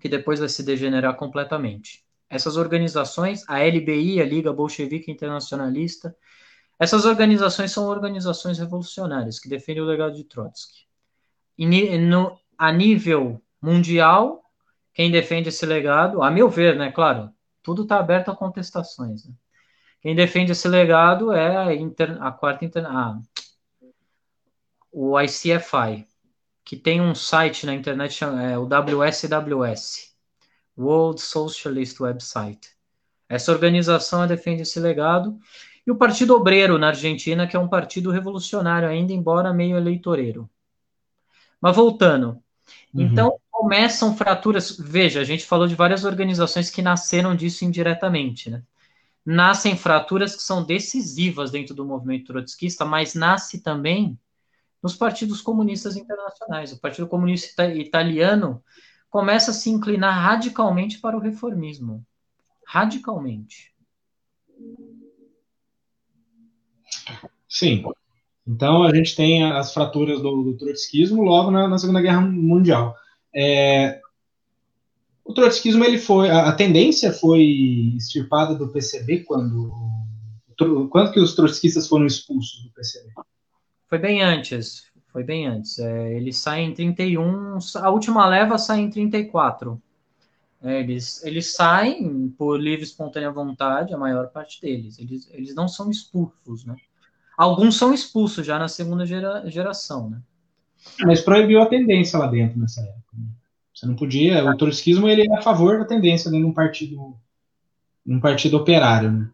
[0.00, 2.04] que depois vai se degenerar completamente.
[2.28, 6.16] Essas organizações, a LBI, a Liga Bolchevique Internacionalista,
[6.78, 10.86] essas organizações são organizações revolucionárias que defendem o legado de Trotsky.
[11.58, 14.42] E no, a nível mundial,
[14.96, 17.30] quem defende esse legado, a meu ver, né, claro,
[17.62, 19.26] tudo está aberto a contestações.
[19.26, 19.34] Né?
[20.00, 23.20] Quem defende esse legado é a, inter, a quarta inter, a,
[24.90, 26.06] o ICFI,
[26.64, 30.14] que tem um site na internet, é o WSWS,
[30.78, 32.70] World Socialist Website.
[33.28, 35.38] Essa organização defende esse legado.
[35.86, 40.48] E o Partido Obreiro na Argentina, que é um partido revolucionário ainda, embora meio eleitoreiro.
[41.60, 42.42] Mas voltando.
[42.94, 43.02] Uhum.
[43.02, 44.76] Então, começam fraturas.
[44.78, 48.62] Veja, a gente falou de várias organizações que nasceram disso indiretamente, né?
[49.24, 54.18] Nascem fraturas que são decisivas dentro do movimento trotskista, mas nasce também
[54.82, 56.70] nos partidos comunistas internacionais.
[56.70, 58.62] O Partido Comunista Italiano
[59.08, 62.04] começa a se inclinar radicalmente para o reformismo.
[62.66, 63.74] Radicalmente.
[67.48, 67.84] Sim.
[68.46, 72.94] Então a gente tem as fraturas do, do trotskismo logo na, na Segunda Guerra Mundial.
[73.38, 74.00] É,
[75.22, 77.42] o trotskismo ele foi a, a, tendência foi
[77.96, 79.70] extirpada do PCB quando
[80.90, 83.10] quando que os trotskistas foram expulsos do PCB?
[83.88, 84.86] Foi bem antes.
[85.12, 85.78] Foi bem antes.
[85.78, 89.80] É, eles saem em 31, a última leva sai em 34.
[90.62, 94.98] É, eles, eles saem por livre e espontânea vontade, a maior parte deles.
[94.98, 96.74] Eles, eles não são expulsos, né?
[97.36, 100.22] Alguns são expulsos já na segunda gera, geração, né?
[101.04, 103.16] Mas proibiu a tendência lá dentro nessa época.
[103.16, 103.26] Né?
[103.74, 104.44] Você não podia.
[104.44, 107.16] O trotskismo ele é a favor da tendência dentro de um partido,
[108.06, 109.30] um partido operário, né?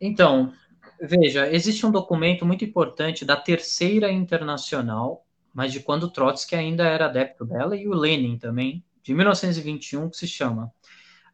[0.00, 0.52] Então,
[1.00, 7.06] veja, existe um documento muito importante da Terceira Internacional, mas de quando Trotsky ainda era
[7.06, 10.72] adepto dela e o Lenin também, de 1921, que se chama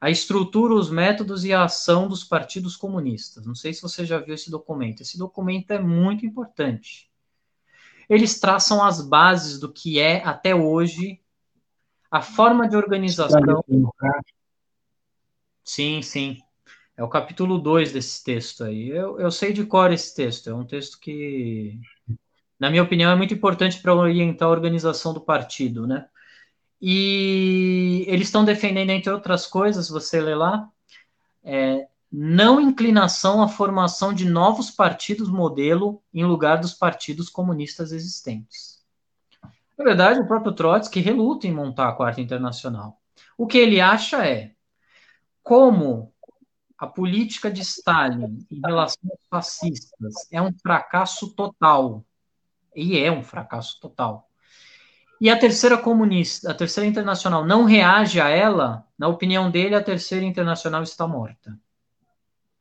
[0.00, 3.44] a estrutura, os métodos e a ação dos partidos comunistas.
[3.44, 5.02] Não sei se você já viu esse documento.
[5.02, 7.09] Esse documento é muito importante.
[8.10, 11.20] Eles traçam as bases do que é, até hoje,
[12.10, 13.64] a forma de organização.
[15.62, 16.38] Sim, sim.
[16.96, 18.88] É o capítulo 2 desse texto aí.
[18.88, 20.50] Eu, eu sei de cor esse texto.
[20.50, 21.78] É um texto que,
[22.58, 26.08] na minha opinião, é muito importante para orientar a organização do partido, né?
[26.82, 30.68] E eles estão defendendo, entre outras coisas, você lê lá,
[31.44, 38.84] é, não inclinação à formação de novos partidos modelo em lugar dos partidos comunistas existentes.
[39.78, 43.00] Na verdade, o próprio Trotsky reluta em montar a Quarta Internacional.
[43.38, 44.52] O que ele acha é
[45.42, 46.12] como
[46.76, 52.04] a política de Stalin em relação aos fascistas é um fracasso total,
[52.74, 54.30] e é um fracasso total
[55.20, 59.82] e a terceira comunista, a terceira internacional não reage a ela, na opinião dele, a
[59.82, 61.58] terceira internacional está morta.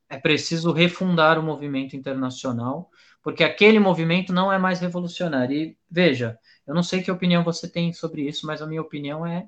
[0.09, 2.89] É preciso refundar o movimento internacional,
[3.21, 5.55] porque aquele movimento não é mais revolucionário.
[5.55, 9.25] E veja, eu não sei que opinião você tem sobre isso, mas a minha opinião
[9.25, 9.47] é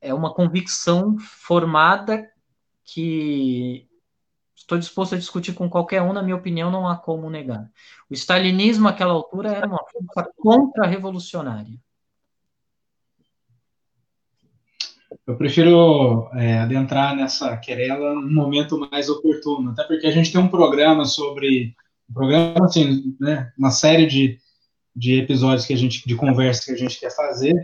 [0.00, 2.26] é uma convicção formada
[2.84, 3.86] que
[4.56, 7.70] estou disposto a discutir com qualquer um, na minha opinião, não há como negar.
[8.08, 11.78] O stalinismo, àquela altura, era uma força contra-revolucionária.
[15.26, 20.40] Eu prefiro é, adentrar nessa querela num momento mais oportuno, até porque a gente tem
[20.40, 21.74] um programa sobre
[22.08, 24.38] um programa assim, né, uma série de,
[24.94, 27.54] de episódios que a gente de conversa que a gente quer fazer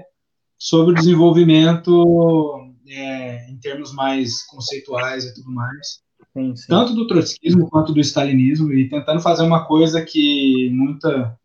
[0.58, 6.00] sobre o desenvolvimento é, em termos mais conceituais e tudo mais,
[6.32, 6.66] sim, sim.
[6.68, 11.36] tanto do trotskismo quanto do stalinismo e tentando fazer uma coisa que muita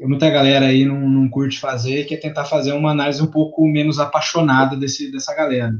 [0.00, 3.66] muita galera aí não, não, curte fazer, que é tentar fazer uma análise um pouco
[3.66, 5.72] menos apaixonada desse, dessa galera.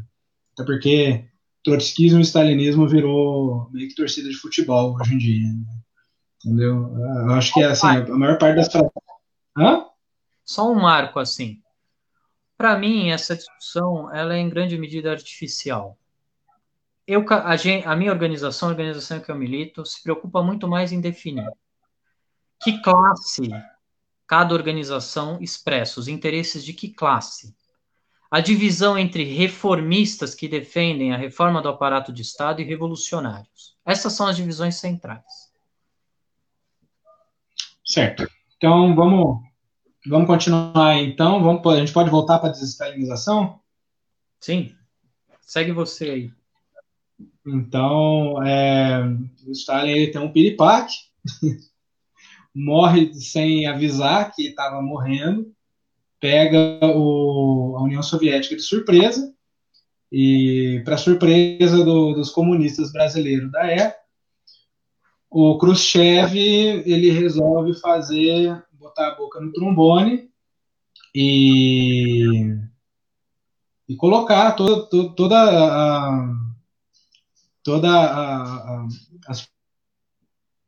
[0.54, 1.24] Até porque
[1.62, 5.48] trotskismo e stalinismo virou meio que torcida de futebol hoje em dia.
[5.48, 5.64] Né?
[6.44, 6.96] Entendeu?
[6.96, 8.68] Eu acho que é assim, a maior parte das.
[9.56, 9.84] Hã?
[10.44, 11.60] Só um marco assim.
[12.56, 15.98] Para mim, essa discussão ela é em grande medida artificial.
[17.06, 21.00] Eu, a, a minha organização, a organização que eu milito, se preocupa muito mais em
[21.00, 21.46] definir
[22.62, 23.48] que classe
[24.26, 27.54] cada organização expressa os interesses de que classe?
[28.30, 33.76] A divisão entre reformistas que defendem a reforma do aparato de Estado e revolucionários.
[33.84, 35.24] Essas são as divisões centrais.
[37.84, 38.28] Certo.
[38.56, 39.42] Então, vamos,
[40.04, 41.40] vamos continuar então.
[41.42, 43.60] Vamos, a gente pode voltar para a desestalinização?
[44.40, 44.74] Sim.
[45.40, 46.32] Segue você aí.
[47.46, 49.04] Então, é,
[49.46, 50.96] o Stalin ele tem um piripaque
[52.56, 55.52] morre sem avisar que estava morrendo,
[56.18, 59.30] pega o, a União Soviética de surpresa,
[60.10, 64.00] e para surpresa do, dos comunistas brasileiros da época,
[65.30, 70.30] o Khrushchev ele resolve fazer, botar a boca no trombone
[71.14, 72.56] e,
[73.86, 76.34] e colocar toda, toda, toda a,
[77.62, 78.88] toda a, a,
[79.26, 79.55] as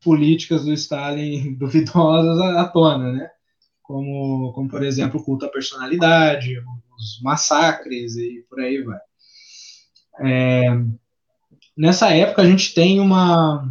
[0.08, 3.30] políticas do Stalin duvidosas à tona, né?
[3.82, 6.58] Como, como, por exemplo, o culto à personalidade,
[6.96, 8.98] os massacres e por aí vai.
[10.20, 10.68] É,
[11.76, 13.62] nessa época, a gente tem uma,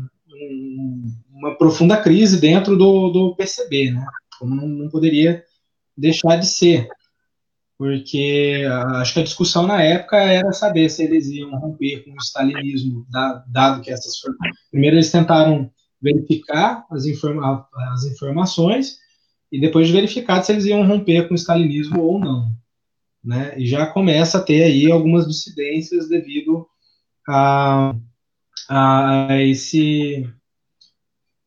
[1.32, 4.06] uma profunda crise dentro do, do PCB, né?
[4.40, 5.44] Como não, não poderia
[5.98, 6.88] deixar de ser
[7.78, 8.64] porque
[8.96, 13.06] acho que a discussão na época era saber se eles iam romper com o stalinismo,
[13.48, 14.14] dado que essas
[14.72, 15.72] primeiro eles tentaram
[16.02, 18.98] verificar as, informa as informações
[19.52, 22.52] e depois de verificar se eles iam romper com o stalinismo ou não.
[23.24, 23.58] né?
[23.58, 26.68] E já começa a ter aí algumas dissidências devido
[27.28, 27.96] a,
[28.70, 30.30] a esse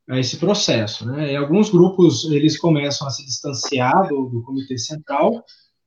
[0.09, 1.33] a esse processo, né?
[1.33, 5.45] E alguns grupos eles começam a se distanciar do, do comitê central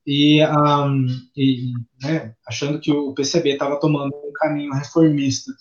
[0.07, 5.51] e, um, e né, achando que o PCB estava tomando um caminho reformista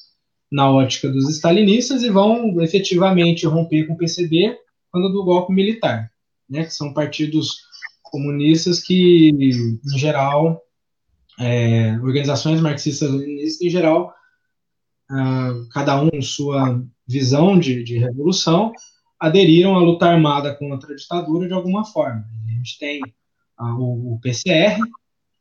[0.52, 4.54] na ótica dos stalinistas e vão efetivamente romper com o PCB
[4.90, 6.12] quando do golpe militar,
[6.48, 6.64] né?
[6.64, 7.62] Que são partidos
[8.02, 10.60] comunistas que, em geral,
[11.40, 14.12] é, organizações marxistas-leninistas, em geral,
[15.10, 18.72] uh, cada um sua visão de, de, revolução,
[19.18, 22.22] aderiram à luta armada contra a ditadura de alguma forma.
[22.46, 23.00] A gente tem
[23.58, 24.78] uh, o, o, PCR,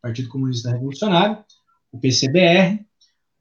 [0.01, 1.43] Partido Comunista Revolucionário,
[1.91, 2.79] o PCBR,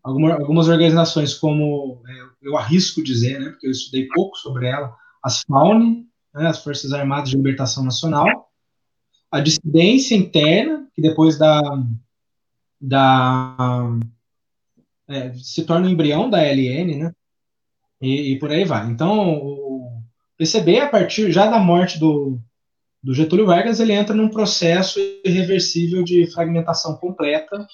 [0.02, 4.94] alguma, algumas organizações como, é, eu arrisco dizer, né, porque eu estudei pouco sobre ela,
[5.22, 8.50] as FAUN, né, as Forças Armadas de Libertação Nacional,
[9.30, 11.60] a dissidência interna, que depois da,
[12.80, 13.90] da
[15.08, 17.12] é, se torna o embrião da LN, né?
[18.00, 18.88] E, e, por aí vai.
[18.88, 20.02] Então, o
[20.38, 22.40] PCB, a partir já da morte do,
[23.02, 27.66] do Getúlio Vargas, ele entra num processo irreversível de fragmentação completa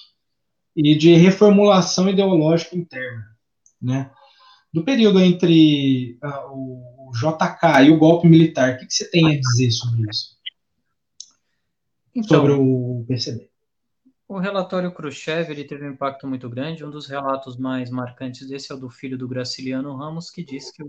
[0.77, 3.25] e de reformulação ideológica interna,
[3.81, 4.11] né?
[4.71, 9.25] Do período entre uh, o JK e o golpe militar, o que, que você tem
[9.27, 10.37] a dizer sobre isso?
[12.13, 13.49] Então, sobre o PCB.
[14.27, 16.83] O relatório Khrushchev ele teve um impacto muito grande.
[16.83, 20.69] Um dos relatos mais marcantes desse é o do filho do Graciliano Ramos, que diz
[20.71, 20.83] que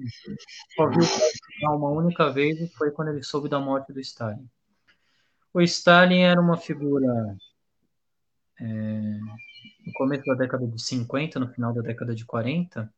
[0.75, 1.01] só viu
[1.63, 4.47] uma única vez e foi quando ele soube da morte do Stalin.
[5.55, 7.37] O Stalin era uma figura
[8.61, 8.65] é,
[9.87, 12.93] no começo da década de 50, no final da década de 40,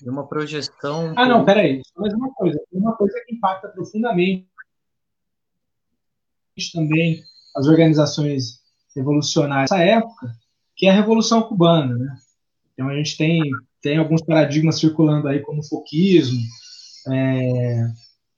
[0.00, 1.12] de uma projeção.
[1.16, 1.82] Ah, não, peraí.
[1.96, 2.60] Mais uma coisa.
[2.72, 4.48] Uma coisa que impacta profundamente
[6.72, 7.22] também
[7.56, 8.60] as organizações
[8.94, 10.32] revolucionárias dessa época,
[10.76, 11.96] que é a Revolução Cubana.
[11.96, 12.16] Né?
[12.74, 13.40] Então a gente tem,
[13.80, 16.40] tem alguns paradigmas circulando aí, como o foquismo,
[17.08, 17.88] é,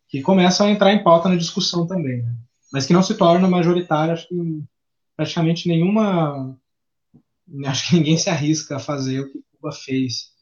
[0.08, 2.34] que começam a entrar em pauta na discussão também, né?
[2.72, 4.34] mas que não se torna majoritário, acho que
[5.16, 6.58] praticamente nenhuma.
[7.66, 10.32] Acho que ninguém se arrisca a fazer o que Cuba fez,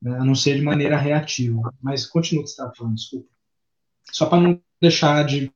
[0.00, 0.18] né?
[0.18, 1.72] a não ser de maneira reativa.
[1.82, 3.28] Mas continua o que você estava falando, desculpa.
[4.12, 5.50] Só para não deixar de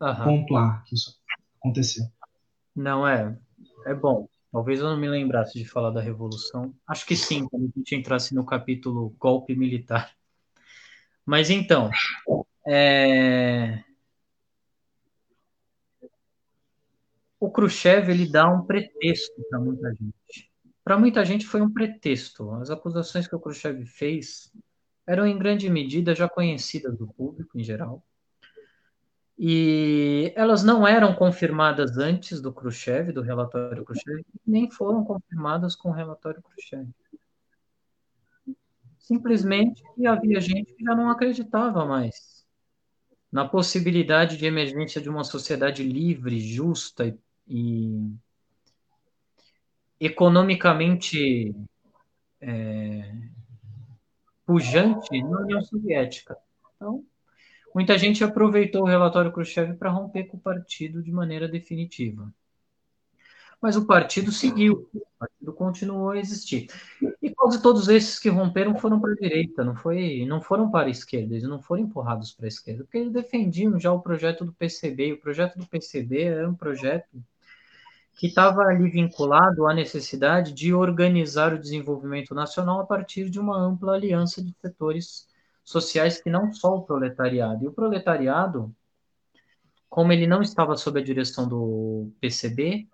[0.00, 0.24] uhum.
[0.24, 1.16] pontuar que isso
[1.60, 2.04] aconteceu.
[2.74, 3.36] Não, é.
[3.86, 4.28] É bom.
[4.50, 6.74] Talvez eu não me lembrasse de falar da Revolução.
[6.86, 10.12] Acho que sim, quando a gente entrasse no capítulo golpe militar.
[11.26, 11.90] Mas então,
[12.66, 13.84] é...
[17.40, 20.50] o Khrushchev ele dá um pretexto para muita gente.
[20.84, 22.50] Para muita gente foi um pretexto.
[22.52, 24.52] As acusações que o Khrushchev fez
[25.06, 28.02] eram em grande medida já conhecidas do público em geral.
[29.38, 35.90] E elas não eram confirmadas antes do Khrushchev, do relatório Khrushchev, nem foram confirmadas com
[35.90, 36.88] o relatório Khrushchev.
[38.98, 42.44] Simplesmente havia gente que já não acreditava mais
[43.30, 47.18] na possibilidade de emergência de uma sociedade livre, justa e,
[47.48, 48.14] e
[50.00, 51.54] economicamente
[52.40, 53.14] é,
[54.46, 56.36] pujante na União Soviética.
[56.76, 57.04] Então,
[57.74, 62.32] Muita gente aproveitou o relatório Khrushchev para romper com o partido de maneira definitiva.
[63.60, 66.68] Mas o partido seguiu, o partido continuou a existir.
[67.20, 70.86] E quase todos esses que romperam foram para a direita, não, foi, não foram para
[70.86, 74.44] a esquerda, eles não foram empurrados para a esquerda, porque eles defendiam já o projeto
[74.44, 75.08] do PCB.
[75.08, 77.22] E o projeto do PCB era um projeto
[78.18, 83.56] que estava ali vinculado à necessidade de organizar o desenvolvimento nacional a partir de uma
[83.56, 85.28] ampla aliança de setores
[85.62, 87.64] sociais que não só o proletariado.
[87.64, 88.74] E o proletariado,
[89.88, 92.88] como ele não estava sob a direção do PCB,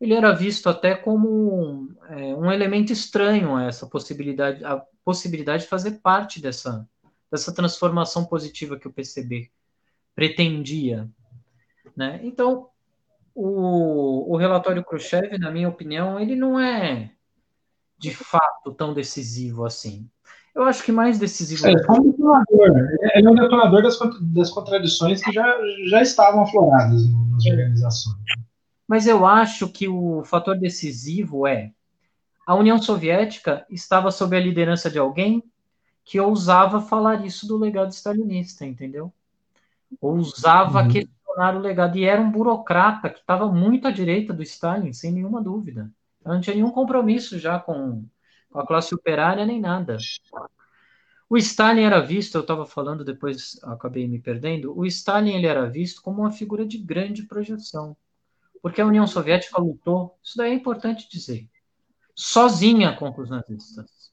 [0.00, 5.68] ele era visto até como é, um elemento estranho a essa possibilidade, a possibilidade de
[5.68, 6.88] fazer parte dessa,
[7.30, 9.50] dessa transformação positiva que o PCB
[10.14, 11.06] pretendia.
[11.94, 12.20] Né?
[12.22, 12.70] Então,
[13.36, 17.10] o, o relatório Khrushchev, na minha opinião, ele não é
[17.98, 20.08] de fato tão decisivo assim.
[20.54, 21.66] Eu acho que mais decisivo.
[21.66, 22.72] É, é um detonador.
[22.72, 22.96] Né?
[23.14, 25.54] Ele é um detonador das, das contradições que já,
[25.86, 28.16] já estavam afloradas nas organizações.
[28.88, 31.72] Mas eu acho que o fator decisivo é
[32.46, 35.42] a União Soviética estava sob a liderança de alguém
[36.04, 39.12] que ousava falar isso do legado stalinista, entendeu?
[40.00, 40.88] Ousava uhum.
[41.36, 41.98] Questionar o legado.
[41.98, 45.90] E era um burocrata que estava muito à direita do Stalin, sem nenhuma dúvida.
[46.24, 48.04] Não tinha nenhum compromisso já com
[48.48, 49.98] com a classe operária nem nada.
[51.28, 54.74] O Stalin era visto, eu estava falando depois, acabei me perdendo.
[54.74, 57.94] O Stalin ele era visto como uma figura de grande projeção,
[58.62, 61.46] porque a União Soviética lutou, isso daí é importante dizer,
[62.14, 64.10] sozinha contra os nazistas.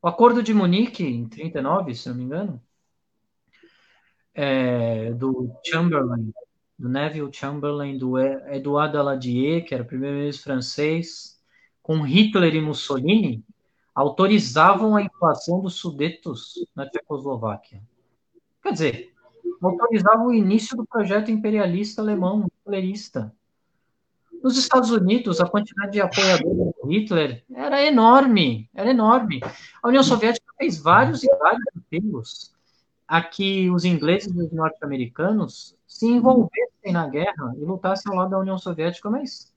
[0.00, 2.62] O Acordo de Munique, em 39, se não me engano,
[4.36, 6.30] é, do Chamberlain,
[6.78, 11.40] do Neville Chamberlain, do Edouard Daladier, que era primeiro-ministro francês,
[11.82, 13.42] com Hitler e Mussolini,
[13.94, 17.80] autorizavam a invasão dos Sudetos na Tchecoslováquia.
[18.62, 19.14] Quer dizer,
[19.62, 23.34] autorizavam o início do projeto imperialista alemão, hitlerista.
[24.42, 29.40] Nos Estados Unidos, a quantidade de apoiadores do Hitler era enorme, era enorme.
[29.82, 32.55] A União Soviética fez vários e vários apelos
[33.06, 38.30] a que os ingleses e os norte-americanos se envolvessem na guerra e lutassem ao lado
[38.30, 39.52] da União Soviética, mas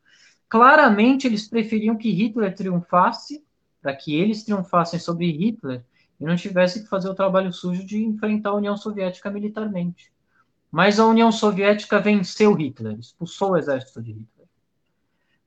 [0.48, 3.44] claramente eles preferiam que Hitler triunfasse,
[3.82, 5.84] para que eles triunfassem sobre Hitler
[6.20, 10.12] e não tivessem que fazer o trabalho sujo de enfrentar a União Soviética militarmente.
[10.72, 14.48] Mas a União Soviética venceu Hitler, expulsou o exército de Hitler.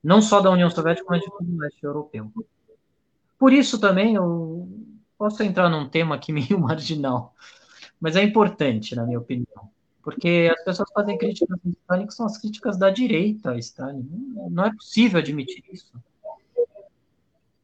[0.03, 2.31] Não só da União Soviética, mas de todo o leste europeu.
[3.39, 4.67] Por isso também eu
[5.17, 7.33] posso entrar num tema aqui meio marginal,
[8.03, 9.69] mas é importante, na minha opinião.
[10.01, 14.05] Porque as pessoas fazem críticas a Stalin que são as críticas da direita a Stalin.
[14.51, 15.93] Não é possível admitir isso.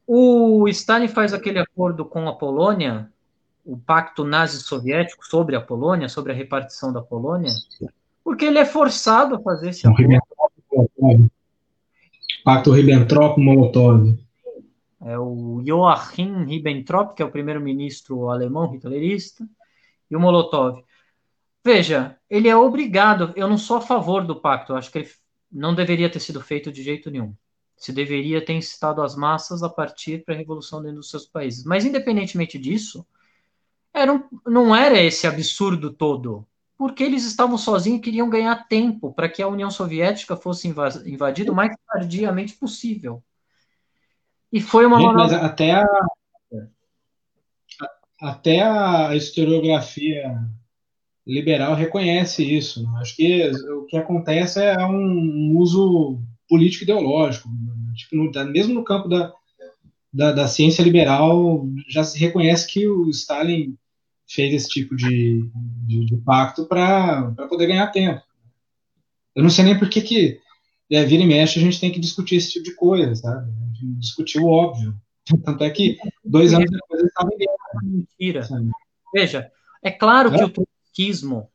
[0.06, 3.12] O Stalin faz aquele acordo com a Polônia,
[3.66, 7.52] o pacto nazi-soviético sobre a Polônia, sobre a repartição da Polônia,
[8.24, 11.30] porque ele é forçado a fazer esse acordo.
[12.42, 14.18] Pacto Ribbentrop-Molotov.
[15.02, 19.46] É o Joachim Ribbentrop, que é o primeiro-ministro alemão hitlerista,
[20.10, 20.82] e o Molotov.
[21.64, 23.32] Veja, ele é obrigado.
[23.36, 24.74] Eu não sou a favor do pacto.
[24.74, 25.10] Acho que ele
[25.50, 27.34] não deveria ter sido feito de jeito nenhum.
[27.76, 31.64] Se deveria ter incitado as massas a partir para a revolução dentro dos seus países.
[31.64, 33.06] Mas, independentemente disso,
[33.92, 36.46] era um, não era esse absurdo todo.
[36.76, 40.66] Porque eles estavam sozinhos e queriam ganhar tempo para que a União Soviética fosse
[41.06, 43.22] invadida o mais tardiamente possível.
[44.50, 45.86] E foi uma Gente, Mas até a,
[48.20, 50.36] até a historiografia
[51.26, 52.82] liberal reconhece isso.
[52.82, 53.00] Né?
[53.00, 57.48] Acho que o que acontece é um uso político ideológico.
[57.94, 59.32] Tipo, no, mesmo no campo da,
[60.12, 63.76] da, da, ciência liberal, já se reconhece que o Stalin
[64.28, 65.48] fez esse tipo de,
[65.86, 68.22] de, de pacto para poder ganhar tempo.
[69.34, 70.40] Eu não sei nem por que, que
[70.90, 73.52] é, vira e mexe a gente tem que discutir esse tipo de coisa, sabe?
[73.98, 74.94] Discutir o óbvio.
[75.44, 77.46] Tanto é que dois anos depois ele estava em.
[77.82, 78.48] Mentira.
[79.12, 79.50] Veja,
[79.82, 80.38] é claro é?
[80.38, 81.50] que o trotskismo,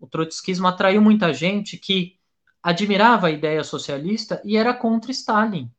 [0.00, 2.16] o trotskismo atraiu muita gente que
[2.62, 5.70] admirava a ideia socialista e era contra Stalin.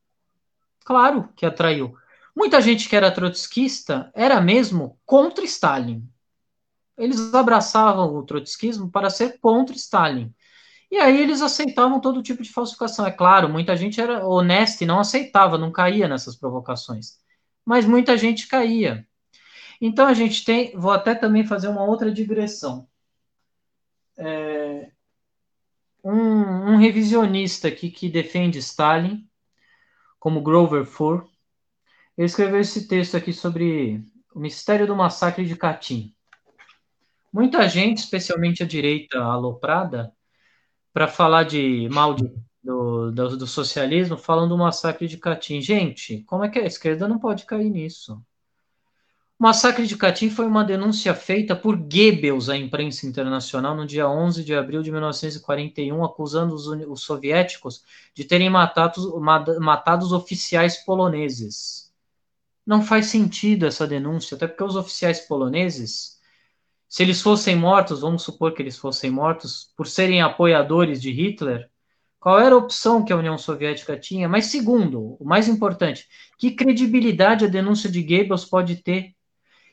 [0.85, 1.95] Claro que atraiu.
[2.35, 6.07] Muita gente que era trotskista era mesmo contra Stalin.
[6.97, 10.33] Eles abraçavam o trotskismo para ser contra Stalin.
[10.89, 13.05] E aí eles aceitavam todo tipo de falsificação.
[13.05, 17.17] É claro, muita gente era honesta e não aceitava, não caía nessas provocações.
[17.67, 19.05] Mas muita gente caía.
[19.81, 22.87] Então a gente tem, vou até também fazer uma outra digressão
[24.17, 24.89] é,
[26.03, 29.27] um, um, revisionista aqui que defende Stalin,
[30.17, 31.27] como Grover Fur,
[32.17, 34.01] ele escreveu esse texto aqui sobre
[34.33, 36.15] o mistério do massacre de Katyn.
[37.31, 40.11] Muita gente, especialmente a direita aloprada,
[40.91, 42.33] para falar de mal de,
[42.67, 45.61] do, do, do, socialismo, falam do massacre de Katyn.
[45.61, 48.21] Gente, como é que a esquerda não pode cair nisso?
[49.39, 54.09] O massacre de Katyn foi uma denúncia feita por Goebbels à imprensa internacional no dia
[54.09, 59.17] 11 de abril de 1941, acusando os, os soviéticos de terem matado,
[59.61, 61.89] matado os oficiais poloneses.
[62.65, 66.19] Não faz sentido essa denúncia, até porque os oficiais poloneses,
[66.89, 71.69] se eles fossem mortos, vamos supor que eles fossem mortos, por serem apoiadores de Hitler,
[72.27, 74.27] qual era a opção que a União Soviética tinha?
[74.27, 76.05] Mas, segundo, o mais importante,
[76.37, 79.15] que credibilidade a denúncia de Goebbels pode ter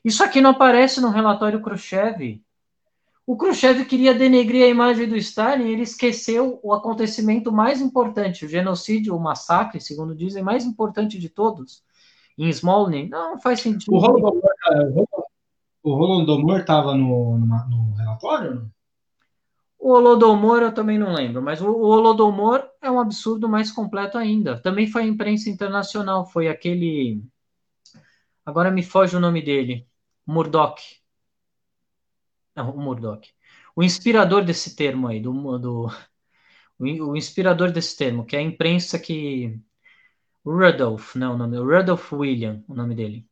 [0.04, 2.40] isso aqui não aparece no relatório Khrushchev.
[3.26, 8.48] O Khrushchev queria denegrir a imagem do Stalin, ele esqueceu o acontecimento mais importante, o
[8.48, 11.82] genocídio, o massacre, segundo dizem, mais importante de todos,
[12.38, 13.08] em Smolny.
[13.08, 13.92] Não faz sentido.
[15.82, 18.70] O Holodomor estava no, no, no, relatório?
[19.84, 24.58] O Holodomor eu também não lembro, mas o, Holodomor é um absurdo mais completo ainda.
[24.58, 27.22] Também foi a imprensa internacional, foi aquele.
[28.46, 29.86] Agora me foge o nome dele.
[30.26, 30.80] Murdoch.
[32.56, 33.30] Não, o Murdoch.
[33.76, 35.88] O inspirador desse termo aí, do, do
[36.78, 39.60] o inspirador desse termo, que é a imprensa que
[40.46, 43.28] Rudolph, não, o nome, Rudolph William, o nome dele.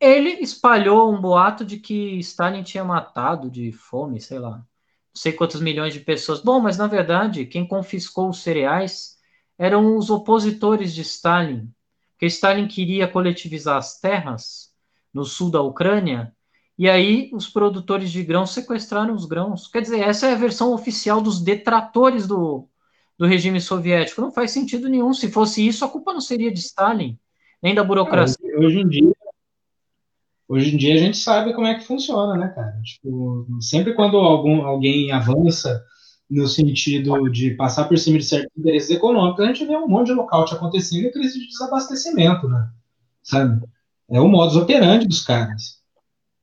[0.00, 4.66] Ele espalhou um boato de que Stalin tinha matado de fome, sei lá,
[5.14, 6.40] sei quantos milhões de pessoas.
[6.40, 9.16] Bom, mas na verdade, quem confiscou os cereais
[9.58, 11.70] eram os opositores de Stalin,
[12.12, 14.72] porque Stalin queria coletivizar as terras
[15.12, 16.34] no sul da Ucrânia,
[16.78, 19.68] e aí os produtores de grãos sequestraram os grãos.
[19.68, 22.66] Quer dizer, essa é a versão oficial dos detratores do,
[23.18, 24.20] do regime soviético.
[24.20, 25.12] Não faz sentido nenhum.
[25.12, 27.18] Se fosse isso, a culpa não seria de Stalin,
[27.62, 28.58] nem da burocracia.
[28.58, 29.12] Hoje em dia,
[30.52, 32.78] hoje em dia a gente sabe como é que funciona, né, cara?
[32.82, 35.82] Tipo, sempre quando algum, alguém avança
[36.30, 40.08] no sentido de passar por cima de certos interesses econômicos, a gente vê um monte
[40.08, 42.70] de lockout acontecendo e crise de desabastecimento, né?
[43.22, 43.66] Sabe?
[44.10, 45.80] É o modus operandi dos caras.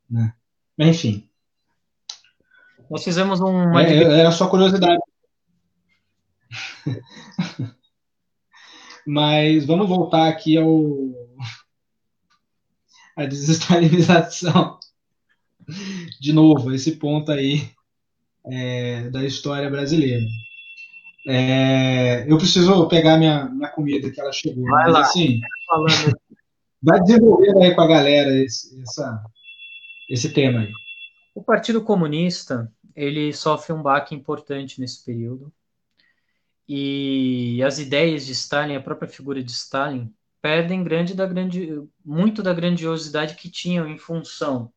[0.09, 0.33] Né?
[0.79, 1.29] Enfim.
[2.89, 3.83] Nós fizemos uma.
[3.83, 4.99] É, era só curiosidade.
[9.05, 10.97] Mas vamos voltar aqui ao
[13.19, 14.79] a desestalinização.
[16.19, 17.69] De novo, esse ponto aí
[18.45, 20.25] é, da história brasileira.
[21.27, 24.63] É, eu preciso pegar minha, minha comida que ela chegou.
[24.63, 25.01] Vai mas, lá.
[25.01, 25.41] Assim,
[26.81, 29.23] vai desenvolvendo aí com a galera esse, essa,
[30.09, 30.71] esse tema aí.
[31.35, 35.53] O Partido Comunista ele sofre um baque importante nesse período
[36.67, 42.41] e as ideias de Stalin, a própria figura de Stalin, perdem grande da grande, muito
[42.41, 44.71] da grandiosidade que tinham em função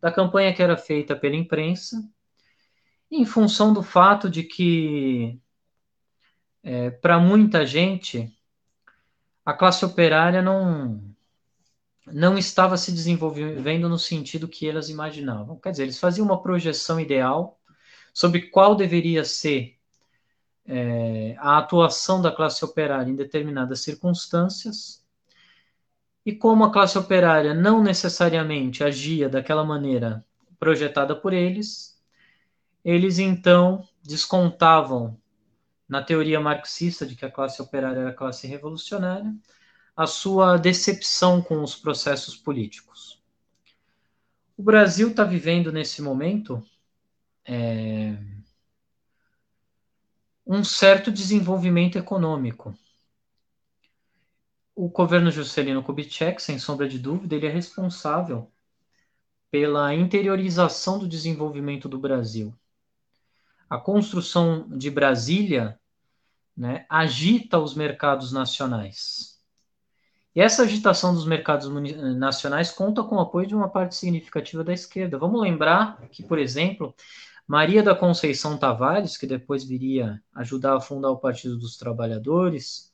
[0.00, 2.02] da campanha que era feita pela imprensa
[3.10, 5.38] em função do fato de que,
[6.62, 8.32] é, para muita gente,
[9.44, 11.02] a classe operária não,
[12.06, 15.58] não estava se desenvolvendo no sentido que elas imaginavam.
[15.58, 17.58] Quer dizer, eles faziam uma projeção ideal
[18.14, 19.76] sobre qual deveria ser
[20.64, 24.99] é, a atuação da classe operária em determinadas circunstâncias,
[26.24, 30.24] e como a classe operária não necessariamente agia daquela maneira
[30.58, 31.98] projetada por eles,
[32.84, 35.18] eles então descontavam
[35.88, 39.34] na teoria marxista de que a classe operária era a classe revolucionária,
[39.96, 43.20] a sua decepção com os processos políticos.
[44.56, 46.62] O Brasil está vivendo nesse momento
[47.44, 48.16] é,
[50.46, 52.76] um certo desenvolvimento econômico.
[54.82, 58.50] O governo Juscelino Kubitschek, sem sombra de dúvida, ele é responsável
[59.50, 62.54] pela interiorização do desenvolvimento do Brasil
[63.68, 65.78] a construção de Brasília
[66.56, 69.38] né, agita os mercados nacionais.
[70.34, 71.68] E essa agitação dos mercados
[72.16, 75.18] nacionais conta com o apoio de uma parte significativa da esquerda.
[75.18, 76.94] Vamos lembrar que, por exemplo,
[77.46, 82.89] Maria da Conceição Tavares, que depois viria ajudar a fundar o Partido dos Trabalhadores,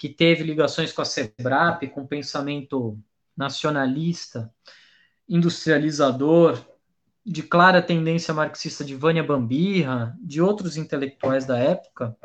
[0.00, 2.98] que teve ligações com a SEBRAP, com pensamento
[3.36, 4.50] nacionalista,
[5.28, 6.58] industrializador,
[7.22, 12.16] de clara tendência marxista de Vânia Bambirra, de outros intelectuais da época,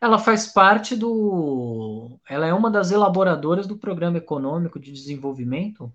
[0.00, 2.18] ela faz parte do.
[2.28, 5.92] Ela é uma das elaboradoras do programa econômico de desenvolvimento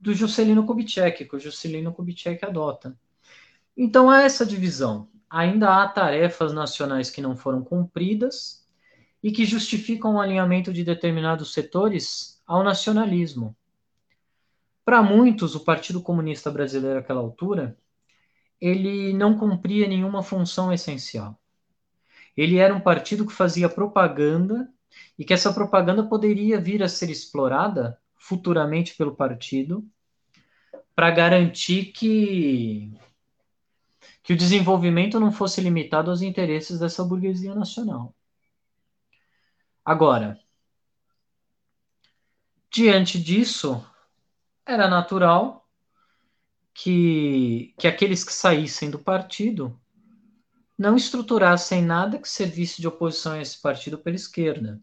[0.00, 2.98] do Juscelino Kubitschek, que o Juscelino Kubitschek adota.
[3.76, 5.08] Então há essa divisão.
[5.30, 8.65] Ainda há tarefas nacionais que não foram cumpridas
[9.22, 13.56] e que justificam o alinhamento de determinados setores ao nacionalismo.
[14.84, 17.76] Para muitos, o Partido Comunista Brasileiro àquela altura,
[18.60, 21.38] ele não cumpria nenhuma função essencial.
[22.36, 24.68] Ele era um partido que fazia propaganda
[25.18, 29.84] e que essa propaganda poderia vir a ser explorada futuramente pelo partido
[30.94, 32.92] para garantir que
[34.22, 38.12] que o desenvolvimento não fosse limitado aos interesses dessa burguesia nacional.
[39.86, 40.36] Agora,
[42.68, 43.88] diante disso,
[44.66, 45.64] era natural
[46.74, 49.80] que, que aqueles que saíssem do partido
[50.76, 54.82] não estruturassem nada que servisse de oposição a esse partido pela esquerda.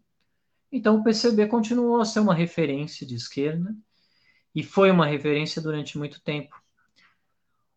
[0.71, 3.75] Então o PCB continuou a ser uma referência de esquerda
[4.55, 6.55] e foi uma referência durante muito tempo.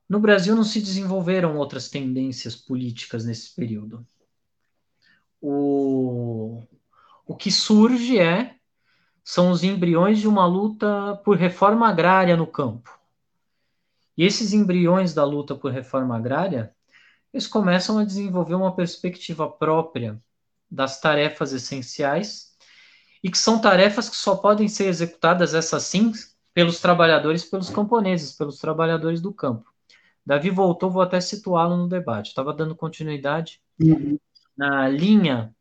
[0.08, 4.06] No Brasil não se desenvolveram outras tendências políticas nesse período.
[5.42, 6.62] O,
[7.26, 8.54] o que surge é
[9.24, 12.96] são os embriões de uma luta por reforma agrária no campo.
[14.16, 16.72] E esses embriões da luta por reforma agrária,
[17.34, 20.22] eles começam a desenvolver uma perspectiva própria
[20.70, 22.56] das tarefas essenciais
[23.22, 26.12] e que são tarefas que só podem ser executadas essas sim
[26.54, 29.68] pelos trabalhadores, pelos camponeses, pelos trabalhadores do campo.
[30.24, 32.28] Davi voltou, vou até situá-lo no debate.
[32.28, 34.18] Estava dando continuidade uhum.
[34.56, 35.54] na linha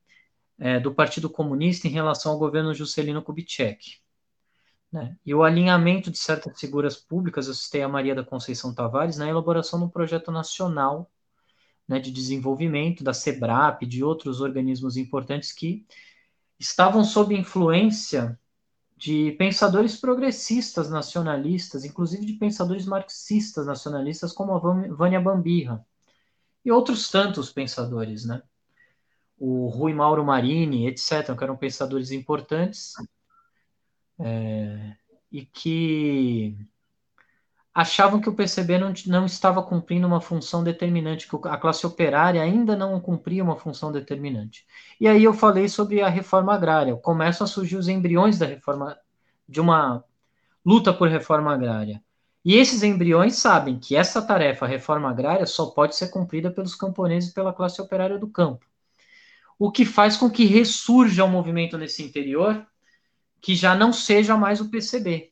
[0.59, 3.99] é, do Partido Comunista em relação ao governo Juscelino Kubitschek.
[4.91, 5.17] né?
[5.25, 9.27] e o alinhamento de certas figuras públicas, eu citei a Maria da Conceição Tavares, na
[9.27, 11.11] elaboração do projeto nacional
[11.87, 15.85] né, de desenvolvimento da SEBRAP, de outros organismos importantes que
[16.59, 18.39] estavam sob influência
[18.97, 25.85] de pensadores progressistas nacionalistas, inclusive de pensadores marxistas nacionalistas, como a Vânia Bambirra,
[26.63, 28.41] e outros tantos pensadores, né?
[29.37, 32.93] O Rui Mauro Marini, etc., que eram pensadores importantes,
[34.19, 34.95] é,
[35.31, 36.57] e que
[37.73, 42.41] achavam que o PCB não, não estava cumprindo uma função determinante, que a classe operária
[42.41, 44.65] ainda não cumpria uma função determinante.
[44.99, 46.95] E aí eu falei sobre a reforma agrária.
[46.95, 48.97] Começam a surgir os embriões da reforma,
[49.47, 50.01] de uma
[50.65, 52.01] luta por reforma agrária.
[52.45, 56.75] E esses embriões sabem que essa tarefa, a reforma agrária, só pode ser cumprida pelos
[56.75, 58.65] camponeses e pela classe operária do campo.
[59.57, 62.65] O que faz com que ressurja um movimento nesse interior
[63.41, 65.31] que já não seja mais o PCB,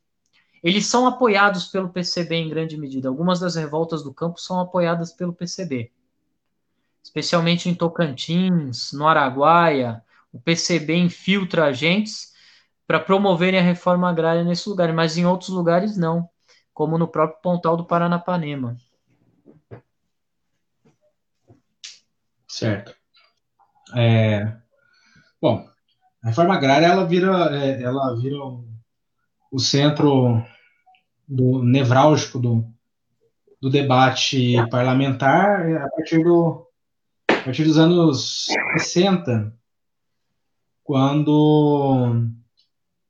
[0.64, 3.10] eles são apoiados pelo PCB em grande medida.
[3.10, 5.92] Algumas das revoltas do campo são apoiadas pelo PCB,
[7.04, 10.02] especialmente em Tocantins, no Araguaia.
[10.32, 12.34] O PCB infiltra agentes
[12.88, 16.30] para promoverem a reforma agrária nesse lugar, mas em outros lugares não,
[16.74, 18.78] como no próprio Pontal do Paranapanema.
[22.48, 23.03] Certo.
[23.96, 24.56] É,
[25.42, 25.68] bom,
[26.24, 28.38] a reforma agrária ela vira, é, ela vira
[29.52, 30.42] o centro
[31.28, 32.66] do nevrálgico do,
[33.62, 36.68] do debate parlamentar a partir, do,
[37.30, 39.54] a partir dos anos 60,
[40.84, 42.34] quando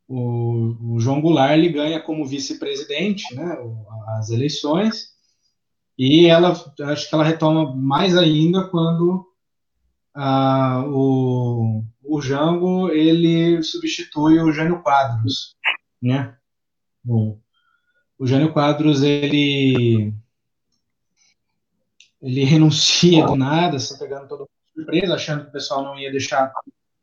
[0.08, 3.58] o, o, João Goulart ele ganha como vice-presidente né,
[4.18, 5.14] as eleições,
[5.98, 6.52] e ela
[6.82, 9.33] acho que ela retoma mais ainda quando
[10.16, 15.56] ah, o, o Jango ele substitui o Jânio Quadros,
[16.02, 16.36] né?
[17.06, 17.38] O,
[18.18, 20.14] o Jânio Quadros ele
[22.22, 26.12] ele renuncia do nada, assim, pegando todo mundo surpresa, achando que o pessoal não ia
[26.12, 26.52] deixar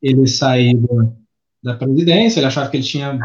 [0.03, 1.15] ele sair do,
[1.63, 3.19] da presidência, ele achava que ele tinha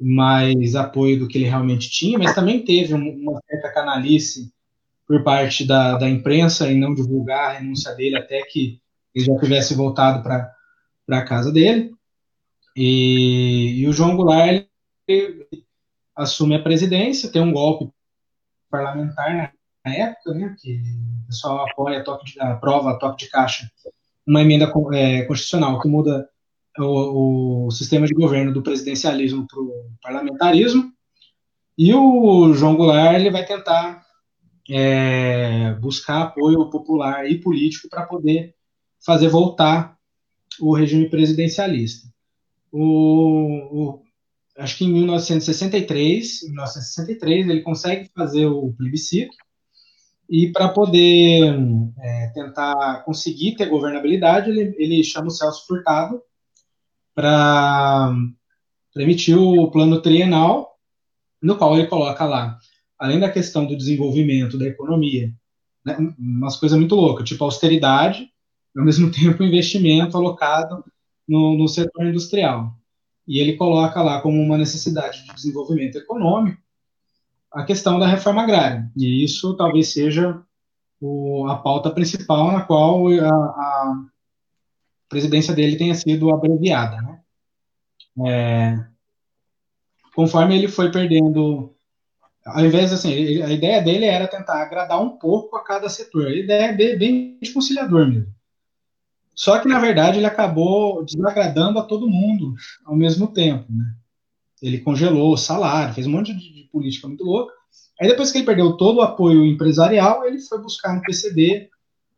[0.00, 4.52] mais apoio do que ele realmente tinha, mas também teve uma certa canalice
[5.06, 8.80] por parte da, da imprensa em não divulgar a renúncia dele até que
[9.16, 10.52] ele já tivesse voltado para
[11.08, 11.94] a casa dele.
[12.76, 14.66] E, e, o João Goulart
[15.08, 15.48] ele,
[16.14, 17.90] assume a presidência, tem um golpe
[18.70, 20.76] parlamentar na época, né, que
[21.22, 23.70] o pessoal apoia, toque de, aprova toque de caixa,
[24.26, 26.28] uma emenda é, constitucional que muda
[26.78, 30.92] o, o, sistema de governo do presidencialismo para o parlamentarismo,
[31.78, 34.04] e o João Goulart ele vai tentar
[34.68, 38.55] é, buscar apoio popular e político para poder
[39.06, 39.96] fazer voltar
[40.60, 42.08] o regime presidencialista.
[42.72, 42.82] O,
[43.70, 44.02] o,
[44.58, 49.36] acho que em 1963, 1963 ele consegue fazer o plebiscito
[50.28, 51.56] e para poder
[52.00, 56.20] é, tentar conseguir ter governabilidade, ele, ele chama o Celso Furtado
[57.14, 58.12] para
[58.96, 60.76] emitir o plano trienal,
[61.40, 62.58] no qual ele coloca lá,
[62.98, 65.32] além da questão do desenvolvimento da economia,
[65.84, 68.28] né, umas coisas muito loucas, tipo austeridade,
[68.76, 70.84] ao mesmo tempo investimento alocado
[71.28, 72.76] no, no setor industrial
[73.26, 76.62] e ele coloca lá como uma necessidade de desenvolvimento econômico
[77.50, 78.90] a questão da reforma agrária.
[78.96, 80.40] E isso talvez seja
[81.00, 84.04] o, a pauta principal na qual a, a,
[85.08, 87.00] presidência dele tenha sido abreviada.
[87.00, 87.20] Né?
[88.26, 88.86] É,
[90.14, 91.74] conforme ele foi perdendo,
[92.44, 96.26] ao invés assim, a ideia dele era tentar agradar um pouco a cada setor.
[96.26, 98.35] A ideia é bem, bem conciliador mesmo.
[99.36, 102.54] Só que, na verdade, ele acabou desagradando a todo mundo
[102.86, 103.70] ao mesmo tempo.
[103.70, 103.94] Né?
[104.62, 107.52] Ele congelou o salário, fez um monte de, de, política muito louca.
[108.00, 111.68] Aí, depois que ele perdeu todo o apoio empresarial, ele foi buscar no PCB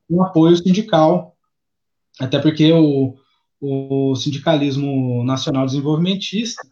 [0.09, 1.37] um apoio sindical,
[2.21, 3.17] até porque o,
[3.61, 6.63] o sindicalismo nacional desenvolvimentista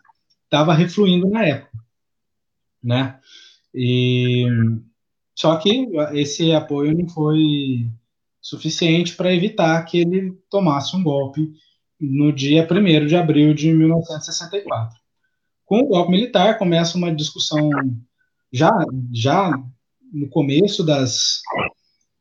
[0.45, 1.77] estava refluindo na época.
[2.83, 3.19] Né?
[3.75, 4.47] E,
[5.35, 7.91] só que esse apoio não foi
[8.47, 11.53] suficiente para evitar que ele tomasse um golpe
[12.01, 14.97] no dia 1 de abril de 1964.
[15.65, 17.69] Com o golpe militar, começa uma discussão
[18.53, 18.71] já,
[19.13, 19.51] já
[20.13, 21.41] no começo das,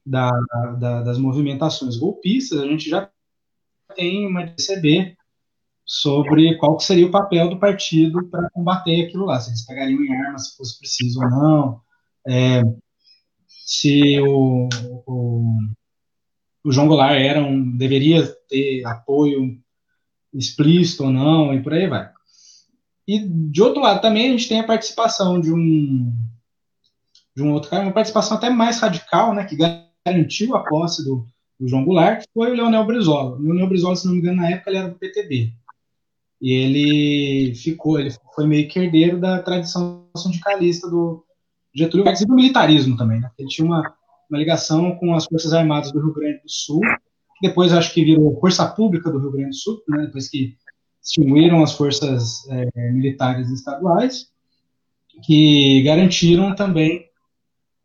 [0.04, 0.32] da,
[0.80, 3.08] da, das movimentações golpistas, a gente já
[3.96, 5.16] tem uma DCB
[5.86, 10.12] sobre qual seria o papel do partido para combater aquilo lá, se eles pegariam em
[10.26, 11.82] armas se fosse preciso ou não,
[12.28, 12.64] é,
[13.48, 14.68] se o,
[15.06, 15.60] o
[16.66, 19.55] o João Goulart era um, deveria ter apoio
[20.34, 22.09] explícito ou não, e por aí vai.
[23.07, 26.11] E de outro lado também a gente tem a participação de um
[27.36, 31.28] de um outro cara, uma participação até mais radical, né, que garantiu a posse do,
[31.59, 33.36] do João Goulart, que foi o Leonel Brizola.
[33.36, 35.53] O Leonel Brizola, se não me engano, na época ele era do PTB.
[36.41, 41.26] E ele ficou, ele foi meio que herdeiro da tradição sindicalista do
[41.74, 43.30] Getúlio Vargas e do militarismo também, né?
[43.38, 43.93] Ele tinha uma,
[44.30, 46.82] uma ligação com as Forças Armadas do Rio Grande do Sul,
[47.40, 50.06] que depois acho que virou Força Pública do Rio Grande do Sul, né?
[50.06, 50.56] depois que
[51.04, 54.32] extinguiram as forças é, militares estaduais,
[55.24, 57.06] que garantiram também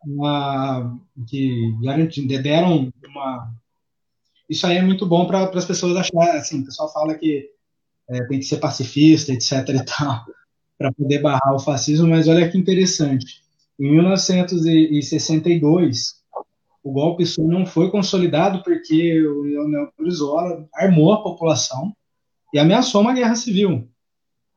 [0.04, 3.52] uma, que garantiram, deram uma
[4.50, 7.48] isso aí é muito bom para as pessoas achar, assim, o pessoal fala que
[8.08, 10.24] é, tem que ser pacifista, etc e tal,
[10.76, 13.42] para poder barrar o fascismo, mas olha que interessante.
[13.78, 16.19] Em 1962,
[16.82, 21.94] o golpe sul não foi consolidado porque o Leonel Brizola armou a população
[22.52, 23.88] e ameaçou uma guerra civil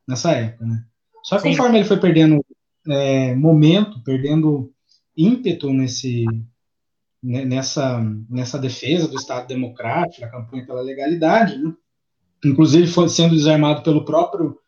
[0.06, 0.84] nessa época, né?
[1.22, 1.50] Só que Sim.
[1.50, 2.44] conforme ele foi perdendo
[2.88, 4.72] é, momento, perdendo
[5.16, 6.24] ímpeto nesse,
[7.22, 11.72] né, nessa, nessa defesa do Estado Democrático, da campanha pela legalidade, né?
[12.44, 14.58] inclusive foi sendo desarmado pelo próprio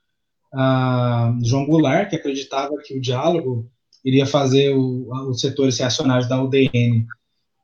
[0.54, 3.70] uh, João Goulart, que acreditava que o diálogo
[4.02, 7.06] iria fazer o, os setores reacionários da UDN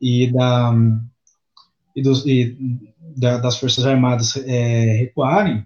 [0.03, 0.75] e, da,
[1.95, 2.59] e, dos, e
[3.17, 5.65] da, das Forças Armadas é, recuarem,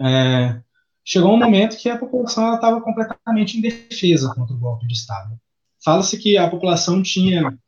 [0.00, 0.58] é,
[1.04, 5.38] chegou um momento que a população estava completamente indefesa contra o golpe de Estado.
[5.84, 7.58] Fala-se que a população tinha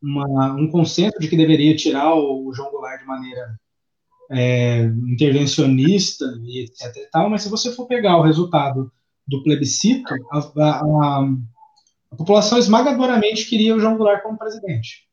[0.00, 3.58] uma, um consenso de que deveria tirar o João Goulart de maneira
[4.30, 6.96] é, intervencionista e etc.
[6.96, 8.92] E tal, mas se você for pegar o resultado
[9.26, 11.28] do plebiscito, a, a,
[12.12, 15.10] a população esmagadoramente queria o João Goulart como presidente.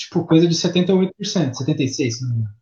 [0.00, 2.54] Tipo, coisa de 78%, 76%, se não me engano.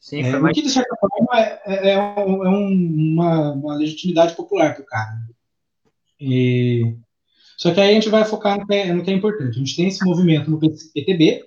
[0.00, 0.52] Sim, é, mais...
[0.52, 4.86] O que, de certa forma, é, é, é um, uma, uma, legitimidade popular para o
[4.86, 5.12] cara.
[6.18, 6.96] E...
[7.58, 9.56] Só que aí a gente vai focar no que, é, no que, é, importante.
[9.56, 11.44] A gente tem esse movimento no PTB,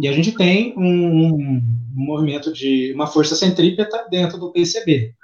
[0.00, 1.62] e a gente tem um, um,
[1.94, 5.14] movimento de uma força centrípeta dentro do PCB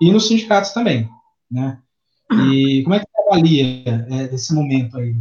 [0.00, 1.08] e nos sindicatos também,
[1.50, 1.80] né?
[2.30, 5.16] E como é que você avalia é, esse momento aí?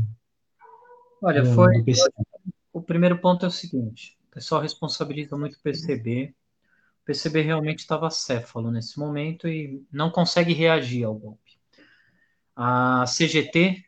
[1.24, 1.84] Olha, foi
[2.78, 6.34] o primeiro ponto é o seguinte: o pessoal responsabiliza muito o PCB.
[7.02, 11.58] O PCB realmente estava céfalo nesse momento e não consegue reagir ao golpe.
[12.56, 13.84] A CGT,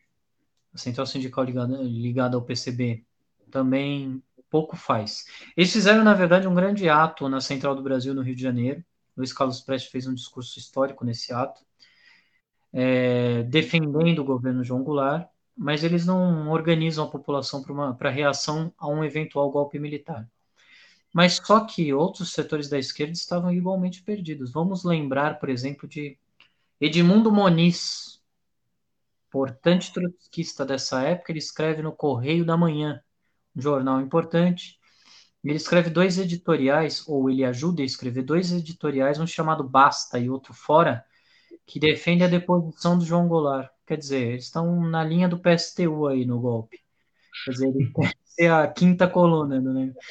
[0.74, 3.04] a Central Sindical ligada, ligada ao PCB,
[3.52, 5.26] também pouco faz.
[5.56, 8.84] Eles fizeram, na verdade, um grande ato na Central do Brasil, no Rio de Janeiro.
[9.16, 11.62] Luiz Carlos Prestes fez um discurso histórico nesse ato,
[12.72, 15.28] é, defendendo o governo João Goulart,
[15.60, 17.62] mas eles não organizam a população
[17.98, 20.26] para reação a um eventual golpe militar.
[21.14, 24.54] Mas só que outros setores da esquerda estavam igualmente perdidos.
[24.54, 26.18] Vamos lembrar, por exemplo, de
[26.80, 28.22] Edmundo Moniz,
[29.28, 33.04] importante trotskista dessa época, ele escreve no Correio da Manhã,
[33.54, 34.80] jornal importante.
[35.44, 40.30] Ele escreve dois editoriais, ou ele ajuda a escrever dois editoriais, um chamado Basta e
[40.30, 41.04] outro Fora,
[41.70, 43.70] que defende a deposição do João Goulart.
[43.86, 46.80] Quer dizer, eles estão na linha do PSTU aí no golpe.
[47.46, 50.02] Quer dizer, ele quer ser a quinta coluna do negócio.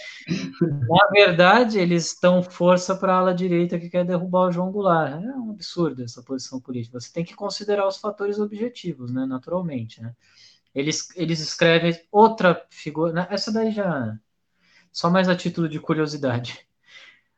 [0.88, 5.20] Na verdade, eles estão força para a ala direita que quer derrubar o João Goulart.
[5.20, 7.00] É um absurdo essa posição política.
[7.00, 9.26] Você tem que considerar os fatores objetivos, né?
[9.26, 10.14] Naturalmente, né?
[10.72, 13.12] Eles, eles escrevem outra figura.
[13.12, 14.16] Né, essa daí já.
[14.92, 16.64] Só mais a título de curiosidade.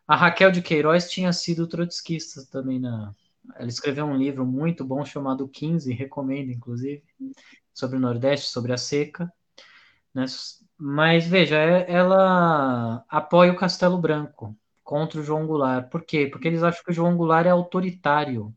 [0.06, 3.14] A Raquel de Queiroz tinha sido trotskista também na.
[3.56, 7.02] Ela escreveu um livro muito bom chamado 15, recomendo, inclusive,
[7.72, 9.32] sobre o Nordeste, sobre a seca.
[10.14, 10.24] Né?
[10.76, 15.88] Mas veja, é, ela apoia o Castelo Branco contra o João Goulart.
[15.88, 16.26] Por quê?
[16.26, 18.54] Porque eles acham que o João Goulart é autoritário.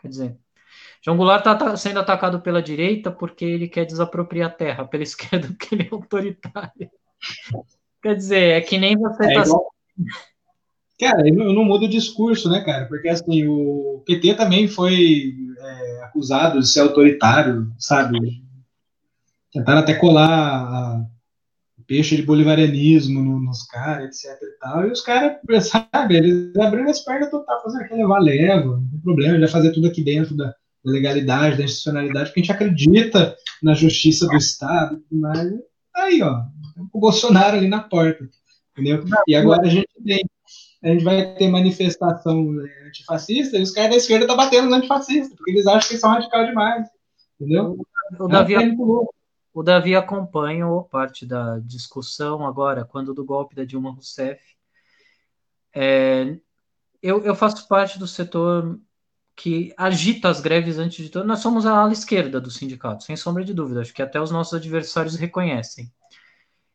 [0.00, 0.38] Quer dizer,
[1.02, 5.48] João Goulart está sendo atacado pela direita porque ele quer desapropriar a terra, pela esquerda
[5.48, 6.90] porque ele é autoritário.
[8.02, 9.40] Quer dizer, é que nem você está.
[9.40, 9.74] É igual...
[10.98, 12.86] Cara, eu não mudo o discurso, né, cara?
[12.86, 18.18] Porque assim, o PT também foi é, acusado de ser autoritário, sabe?
[19.52, 21.06] Tentaram até colar
[21.86, 24.86] peixe de bolivarianismo nos caras, etc e tal.
[24.86, 29.00] E os caras, sabe, eles abriram as pernas total, fazendo aquele levar leva, não tem
[29.00, 33.36] problema, já fazer tudo aqui dentro da, da legalidade, da institucionalidade, porque a gente acredita
[33.62, 35.48] na justiça do Estado mais.
[35.94, 36.42] Aí, ó,
[36.92, 38.28] o Bolsonaro ali na porta,
[38.72, 39.04] entendeu?
[39.26, 40.24] E agora a gente tem,
[40.86, 42.48] a gente vai ter manifestação
[42.86, 45.98] antifascista e os caras da esquerda estão tá batendo nos antifascistas, porque eles acham que
[45.98, 46.88] são radical demais,
[47.40, 47.76] entendeu?
[48.20, 48.72] O Davi, é
[49.52, 54.40] o Davi acompanha parte da discussão agora, quando do golpe da Dilma Rousseff.
[55.74, 56.36] É,
[57.02, 58.78] eu, eu faço parte do setor
[59.34, 61.26] que agita as greves antes de tudo.
[61.26, 63.80] Nós somos a ala esquerda do sindicato, sem sombra de dúvida.
[63.80, 65.92] Acho que até os nossos adversários reconhecem.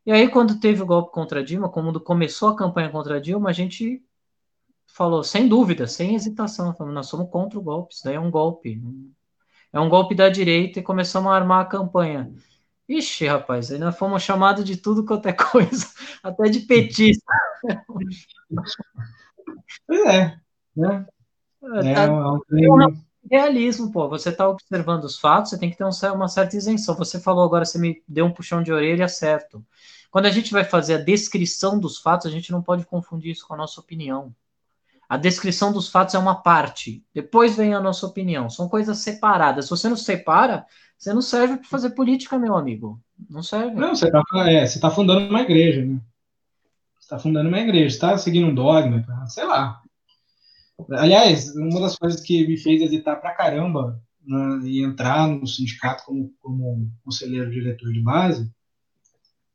[0.06, 3.54] E aí, quando teve o golpe contra Dilma, quando começou a campanha contra Dilma, a
[3.54, 4.04] gente
[4.88, 8.32] falou, sem dúvida, sem hesitação, falou, nós somos contra o golpe, isso daí é um
[8.32, 8.82] golpe.
[9.72, 12.34] É um golpe da direita e começamos a armar a campanha.
[12.90, 15.88] Ixi, rapaz, aí nós fomos chamados de tudo quanto é coisa,
[16.22, 17.34] até de petista.
[17.88, 18.26] Pois
[20.08, 20.38] é,
[20.76, 21.06] né?
[21.64, 22.40] É, tá, é um
[23.32, 24.10] realismo, pô.
[24.10, 26.96] Você está observando os fatos, você tem que ter uma certa isenção.
[26.96, 29.66] Você falou agora, você me deu um puxão de orelha certo.
[30.12, 33.48] Quando a gente vai fazer a descrição dos fatos, a gente não pode confundir isso
[33.48, 34.36] com a nossa opinião.
[35.08, 38.50] A descrição dos fatos é uma parte, depois vem a nossa opinião.
[38.50, 39.66] São coisas separadas.
[39.66, 40.66] Se você não separa,
[40.98, 43.00] você não serve para fazer política, meu amigo.
[43.30, 43.76] Não serve.
[43.76, 46.00] Não, você está é, tá fundando uma igreja, né?
[46.98, 49.82] Você está fundando uma igreja, está seguindo um dogma, sei lá.
[50.92, 56.04] Aliás, uma das coisas que me fez hesitar pra caramba né, e entrar no sindicato
[56.06, 58.52] como, como conselheiro diretor de base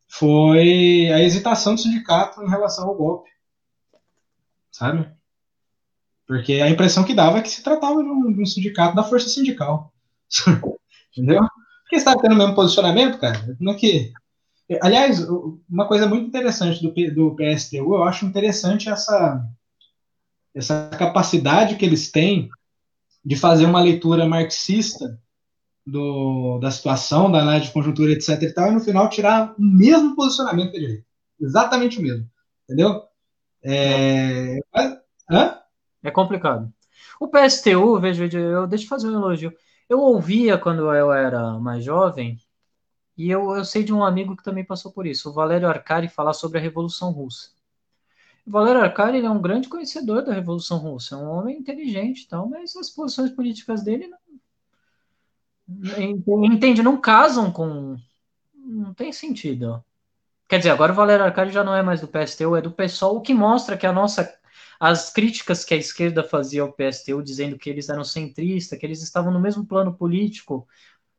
[0.09, 3.31] foi a hesitação do sindicato em relação ao golpe.
[4.71, 5.11] Sabe?
[6.27, 9.05] Porque a impressão que dava é que se tratava de um, de um sindicato da
[9.05, 9.93] força sindical.
[11.17, 11.41] Entendeu?
[11.83, 13.57] Porque estava tendo o mesmo posicionamento, cara.
[13.61, 14.13] Não é que...
[14.83, 15.25] Aliás,
[15.71, 19.41] uma coisa muito interessante do, do PSTU, eu acho interessante essa,
[20.57, 22.49] essa capacidade que eles têm
[23.23, 25.21] de fazer uma leitura marxista
[25.87, 28.43] do, da situação, da análise de conjuntura, etc.
[28.43, 31.05] e tal, e no final tirar o mesmo posicionamento que a direita.
[31.39, 32.27] Exatamente o mesmo.
[32.65, 33.03] Entendeu?
[33.63, 34.59] É,
[35.31, 35.59] hã?
[36.03, 36.73] É complicado.
[37.21, 39.53] O PSTU, veja, eu deixa eu fazer um elogio.
[39.89, 42.39] Eu ouvia quando eu era mais jovem,
[43.17, 46.09] e eu, eu sei de um amigo que também passou por isso, o Valério Arcari,
[46.09, 47.56] falar sobre a Revolução Russa.
[48.47, 52.49] O Valério Arcari é um grande conhecedor da Revolução Russa, é um homem inteligente, tal,
[52.49, 54.09] mas as posições políticas dele
[55.67, 57.97] não, entende, não casam com.
[58.55, 59.85] Não tem sentido.
[60.49, 63.17] Quer dizer, agora o Valério Arcari já não é mais do PSTU, é do PSOL,
[63.17, 64.33] o que mostra que a nossa
[64.79, 69.03] as críticas que a esquerda fazia ao PSTU, dizendo que eles eram centristas, que eles
[69.03, 70.69] estavam no mesmo plano político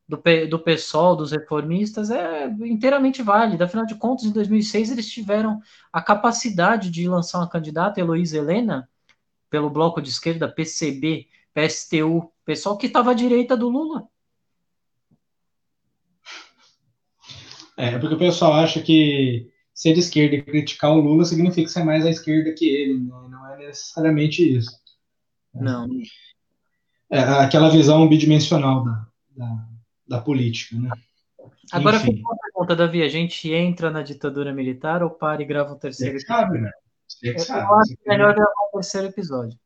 [0.07, 3.65] do, do PSOL, dos reformistas, é inteiramente válida.
[3.65, 5.59] Afinal de contas, em 2006, eles tiveram
[5.91, 8.89] a capacidade de lançar uma candidata, Heloísa Helena,
[9.49, 14.07] pelo bloco de esquerda, PCB, PSTU, pessoal que estava à direita do Lula.
[17.75, 21.83] É, porque o pessoal acha que ser de esquerda e criticar o Lula significa ser
[21.83, 22.97] mais à esquerda que ele.
[22.97, 23.13] Né?
[23.29, 24.71] Não é necessariamente isso.
[25.53, 25.87] Não.
[27.09, 29.67] É aquela visão bidimensional da, da,
[30.07, 30.89] da política, né?
[31.71, 35.73] Agora fica uma pergunta, Davi, a gente entra na ditadura militar ou para e grava
[35.73, 36.45] o terceiro episódio?
[36.45, 36.71] Sabe, né?
[37.07, 37.65] Você sabe.
[37.65, 39.59] Eu acho melhor gravar o terceiro episódio.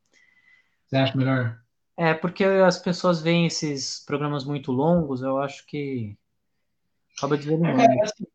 [0.88, 1.60] Você acha melhor?
[1.98, 6.18] É, porque as pessoas veem esses programas muito longos, eu acho que
[7.18, 7.82] acaba desanimando.
[7.82, 8.26] É, assim,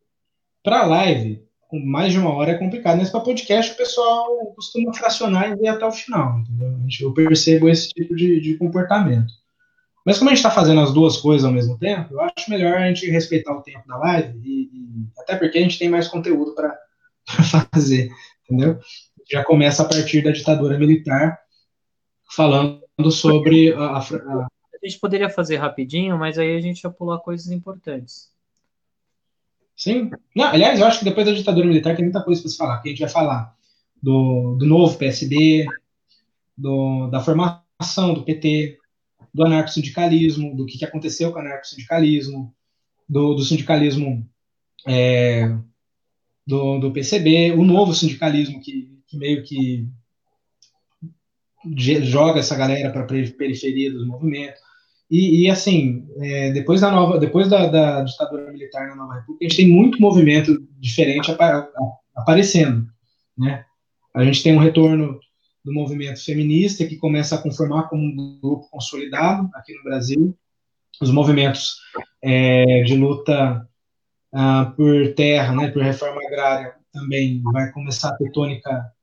[0.63, 2.97] para live, com mais de uma hora é complicado.
[2.97, 6.39] Mas para podcast o pessoal costuma fracionar e ver até o final.
[6.39, 6.77] Entendeu?
[7.01, 9.33] Eu percebo esse tipo de, de comportamento.
[10.07, 12.77] Mas como a gente está fazendo as duas coisas ao mesmo tempo, eu acho melhor
[12.77, 16.07] a gente respeitar o tempo da live, e, e até porque a gente tem mais
[16.07, 16.79] conteúdo para
[17.73, 18.09] fazer,
[18.45, 18.79] entendeu?
[19.29, 21.37] Já começa a partir da ditadura militar,
[22.33, 24.47] falando sobre a, a, a...
[24.47, 28.31] a gente poderia fazer rapidinho, mas aí a gente ia pular coisas importantes.
[29.75, 30.09] Sim.
[30.33, 32.81] Não, aliás, eu acho que depois da ditadura militar tem muita coisa para se falar.
[32.81, 33.53] Que a gente vai falar
[34.01, 35.65] do, do novo PSB,
[36.57, 38.77] do, da formação do PT,
[39.37, 42.51] do anarcossindicalismo, do que, que aconteceu com o anarcossindicalismo,
[43.07, 44.27] do, do sindicalismo
[44.87, 45.55] é,
[46.45, 49.87] do, do PCB, o novo sindicalismo que, que meio que
[52.01, 54.59] joga essa galera para periferia dos movimentos.
[55.09, 59.45] E, e assim, é, depois da nova, depois da, da, ditadura militar na Nova República,
[59.45, 61.31] a gente tem muito movimento diferente
[62.15, 62.87] aparecendo,
[63.37, 63.63] né?
[64.15, 65.19] A gente tem um retorno
[65.67, 70.33] do movimento feminista que começa a conformar como um grupo consolidado aqui no Brasil.
[71.01, 71.75] Os movimentos
[72.23, 73.67] é, de luta
[74.33, 78.93] ah, por terra, né, por reforma agrária, também vai começar a ter tônica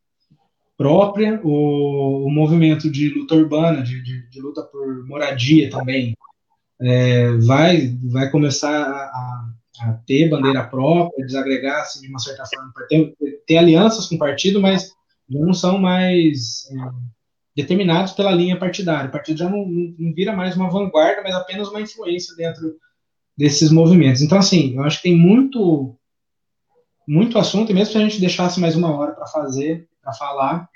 [0.74, 6.16] própria, o, o movimento de luta urbana, de, de, de luta por moradia também,
[6.80, 9.52] é, vai, vai começar a,
[9.82, 13.14] a, ter bandeira própria, desagregar assim, de uma certa forma, ter,
[13.46, 14.94] ter alianças com o partido, mas
[15.28, 16.76] já não são mais é,
[17.56, 19.08] determinados pela linha partidária.
[19.08, 22.76] O partido já não, não, vira mais uma vanguarda, mas apenas uma influência dentro
[23.36, 24.22] desses movimentos.
[24.22, 25.96] Então, assim, eu acho que tem muito
[27.06, 30.70] muito assunto, e mesmo se a gente deixasse mais uma hora para fazer, para falar,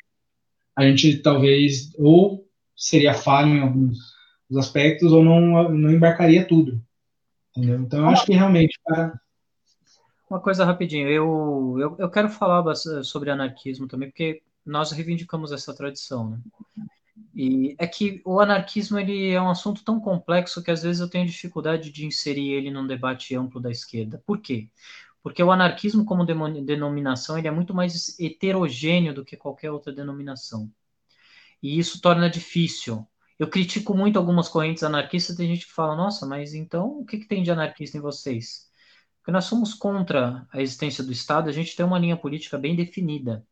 [0.77, 2.47] a gente talvez ou
[2.77, 3.99] seria falho em alguns
[4.57, 6.81] aspectos ou não, não embarcaria tudo.
[7.57, 7.81] Entendeu?
[7.81, 8.79] Então, eu acho que realmente.
[8.87, 9.21] Cara...
[10.31, 15.75] Uma coisa rapidinho, eu, eu, eu quero falar sobre anarquismo também, porque nós reivindicamos essa
[15.75, 16.41] tradição, né?
[17.35, 21.09] E é que o anarquismo ele é um assunto tão complexo que às vezes eu
[21.09, 24.23] tenho dificuldade de inserir ele num debate amplo da esquerda.
[24.27, 24.69] Por quê?
[25.23, 30.71] Porque o anarquismo como denominação ele é muito mais heterogêneo do que qualquer outra denominação.
[31.63, 33.07] E isso torna difícil.
[33.39, 37.19] Eu critico muito algumas correntes anarquistas, tem gente que fala, nossa, mas então o que,
[37.19, 38.68] que tem de anarquista em vocês?
[39.21, 42.75] Porque nós somos contra a existência do Estado, a gente tem uma linha política bem
[42.75, 43.45] definida.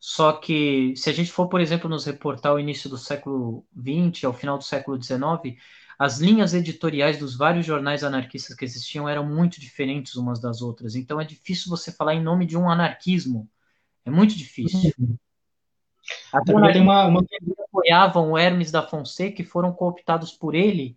[0.00, 4.24] Só que, se a gente for, por exemplo, nos reportar ao início do século XX,
[4.24, 5.58] ao final do século XIX,
[5.98, 10.94] as linhas editoriais dos vários jornais anarquistas que existiam eram muito diferentes umas das outras.
[10.94, 13.50] Então é difícil você falar em nome de um anarquismo.
[14.04, 14.92] É muito difícil.
[16.32, 17.24] Até tem uma, uma...
[17.64, 20.96] apoiavam o Hermes da Fonseca e foram cooptados por ele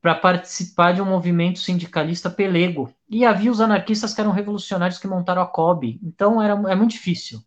[0.00, 2.92] para participar de um movimento sindicalista pelego.
[3.08, 6.00] E havia os anarquistas que eram revolucionários que montaram a COB.
[6.02, 7.40] Então era, é muito difícil.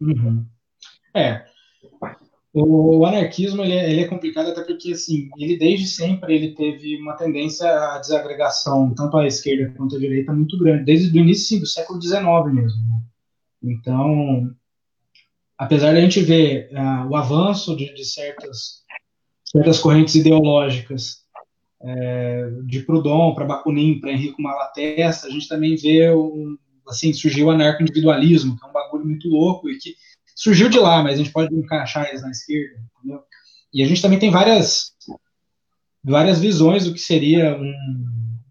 [0.00, 0.44] Uhum.
[1.14, 1.44] É.
[2.52, 6.96] O anarquismo ele é, ele é, complicado até porque assim ele desde sempre ele teve
[7.00, 11.48] uma tendência à desagregação tanto à esquerda quanto à direita muito grande desde o início
[11.48, 12.22] sim, do século XIX
[12.52, 12.80] mesmo.
[12.88, 13.02] Né?
[13.64, 14.54] Então,
[15.58, 18.84] apesar de a gente ver uh, o avanço de, de, certas
[19.44, 21.23] certas correntes ideológicas
[21.84, 26.56] é, de Proudhon para Bakunin para Henrico Malatesta, a gente também vê um,
[26.88, 29.94] assim, surgiu o anarco-individualismo, que é um bagulho muito louco e que
[30.34, 33.20] surgiu de lá, mas a gente pode encaixar eles na esquerda, entendeu?
[33.72, 34.92] E a gente também tem várias,
[36.02, 37.74] várias visões do que seria um,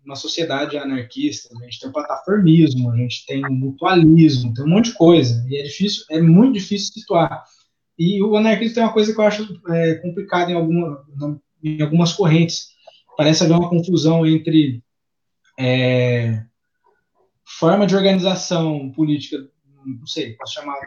[0.05, 1.53] uma sociedade anarquista.
[1.53, 1.61] Né?
[1.61, 5.45] A gente tem o plataformismo, a gente tem o mutualismo, tem um monte de coisa.
[5.47, 7.43] E é difícil, é muito difícil situar.
[7.97, 11.05] E o anarquismo tem uma coisa que eu acho é, complicada em, alguma,
[11.63, 12.72] em algumas correntes.
[13.17, 14.83] Parece haver uma confusão entre
[15.59, 16.43] é,
[17.59, 19.37] forma de organização política,
[19.85, 20.79] não sei, posso chamar.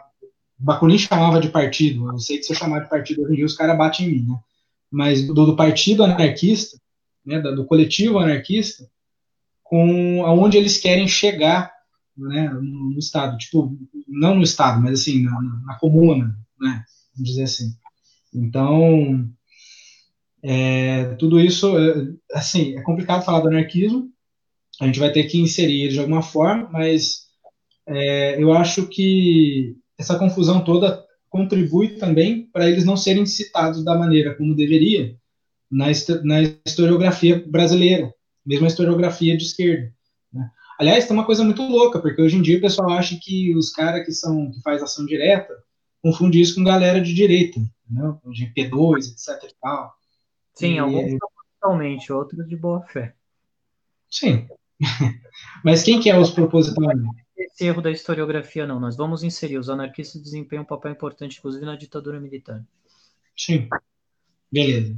[0.59, 3.45] Bakunin chamava de partido, eu sei que se eu chamar de partido hoje em dia
[3.45, 4.39] os caras batem em mim, né?
[4.89, 6.79] Mas do, do partido anarquista,
[7.25, 8.89] né, do coletivo anarquista,
[9.63, 11.71] com aonde eles querem chegar
[12.17, 13.37] né, no, no, Estado.
[13.37, 16.83] Tipo, não no Estado, mas assim, na, na comuna, né?
[17.13, 17.75] Vamos dizer assim.
[18.33, 19.29] Então,
[20.43, 24.09] é, tudo isso, é, assim, é complicado falar do anarquismo,
[24.79, 27.27] a gente vai ter que inserir ele de alguma forma, mas
[27.87, 33.97] é, eu acho que essa confusão toda contribui também para eles não serem citados da
[33.97, 35.15] maneira como deveria
[35.69, 35.87] na,
[36.23, 38.13] na historiografia brasileira,
[38.45, 39.91] mesmo a historiografia de esquerda.
[40.31, 40.49] Né?
[40.79, 43.71] Aliás, tem uma coisa muito louca, porque hoje em dia o pessoal acha que os
[43.71, 45.53] caras que são que faz ação direta
[46.01, 47.59] confundem isso com galera de direita,
[47.89, 48.19] entendeu?
[48.31, 49.49] de P2, etc.
[49.49, 49.96] E tal.
[50.57, 51.17] Sim, e, alguns
[51.59, 53.15] totalmente, outros de boa fé.
[54.09, 54.47] Sim,
[55.63, 57.25] Mas quem que é os propositalmente?
[57.35, 58.79] Esse erro da historiografia, não.
[58.79, 59.57] Nós vamos inserir.
[59.57, 62.63] Os anarquistas desempenham um papel importante, inclusive, na ditadura militar.
[63.35, 63.67] Sim.
[64.51, 64.95] Beleza.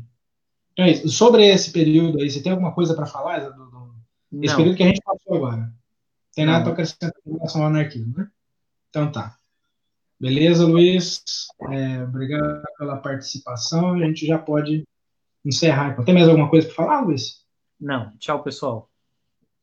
[0.74, 1.10] Então é isso.
[1.10, 3.40] Sobre esse período aí, você tem alguma coisa para falar?
[3.40, 3.96] Do, do...
[4.44, 5.74] Esse período que a gente passou agora.
[6.34, 8.30] Tem nada para acrescentar em relação ao anarquismo, né?
[8.90, 9.36] Então tá.
[10.20, 11.24] Beleza, Luiz?
[11.72, 13.94] É, obrigado pela participação.
[13.94, 14.86] A gente já pode
[15.46, 16.04] encerrar.
[16.04, 17.46] Tem mais alguma coisa para falar, Luiz?
[17.80, 18.16] Não.
[18.18, 18.90] Tchau, pessoal.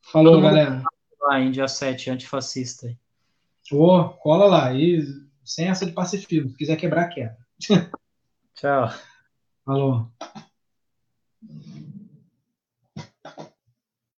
[0.01, 0.83] Falou, galera.
[1.21, 2.97] Lá em dia 7, antifascista.
[3.73, 4.73] Ô, cola lá.
[4.73, 5.05] E
[5.45, 6.51] sem essa de pacifismo.
[6.51, 7.37] Se quiser quebrar, quebra.
[8.55, 8.91] Tchau.
[9.65, 10.11] Falou.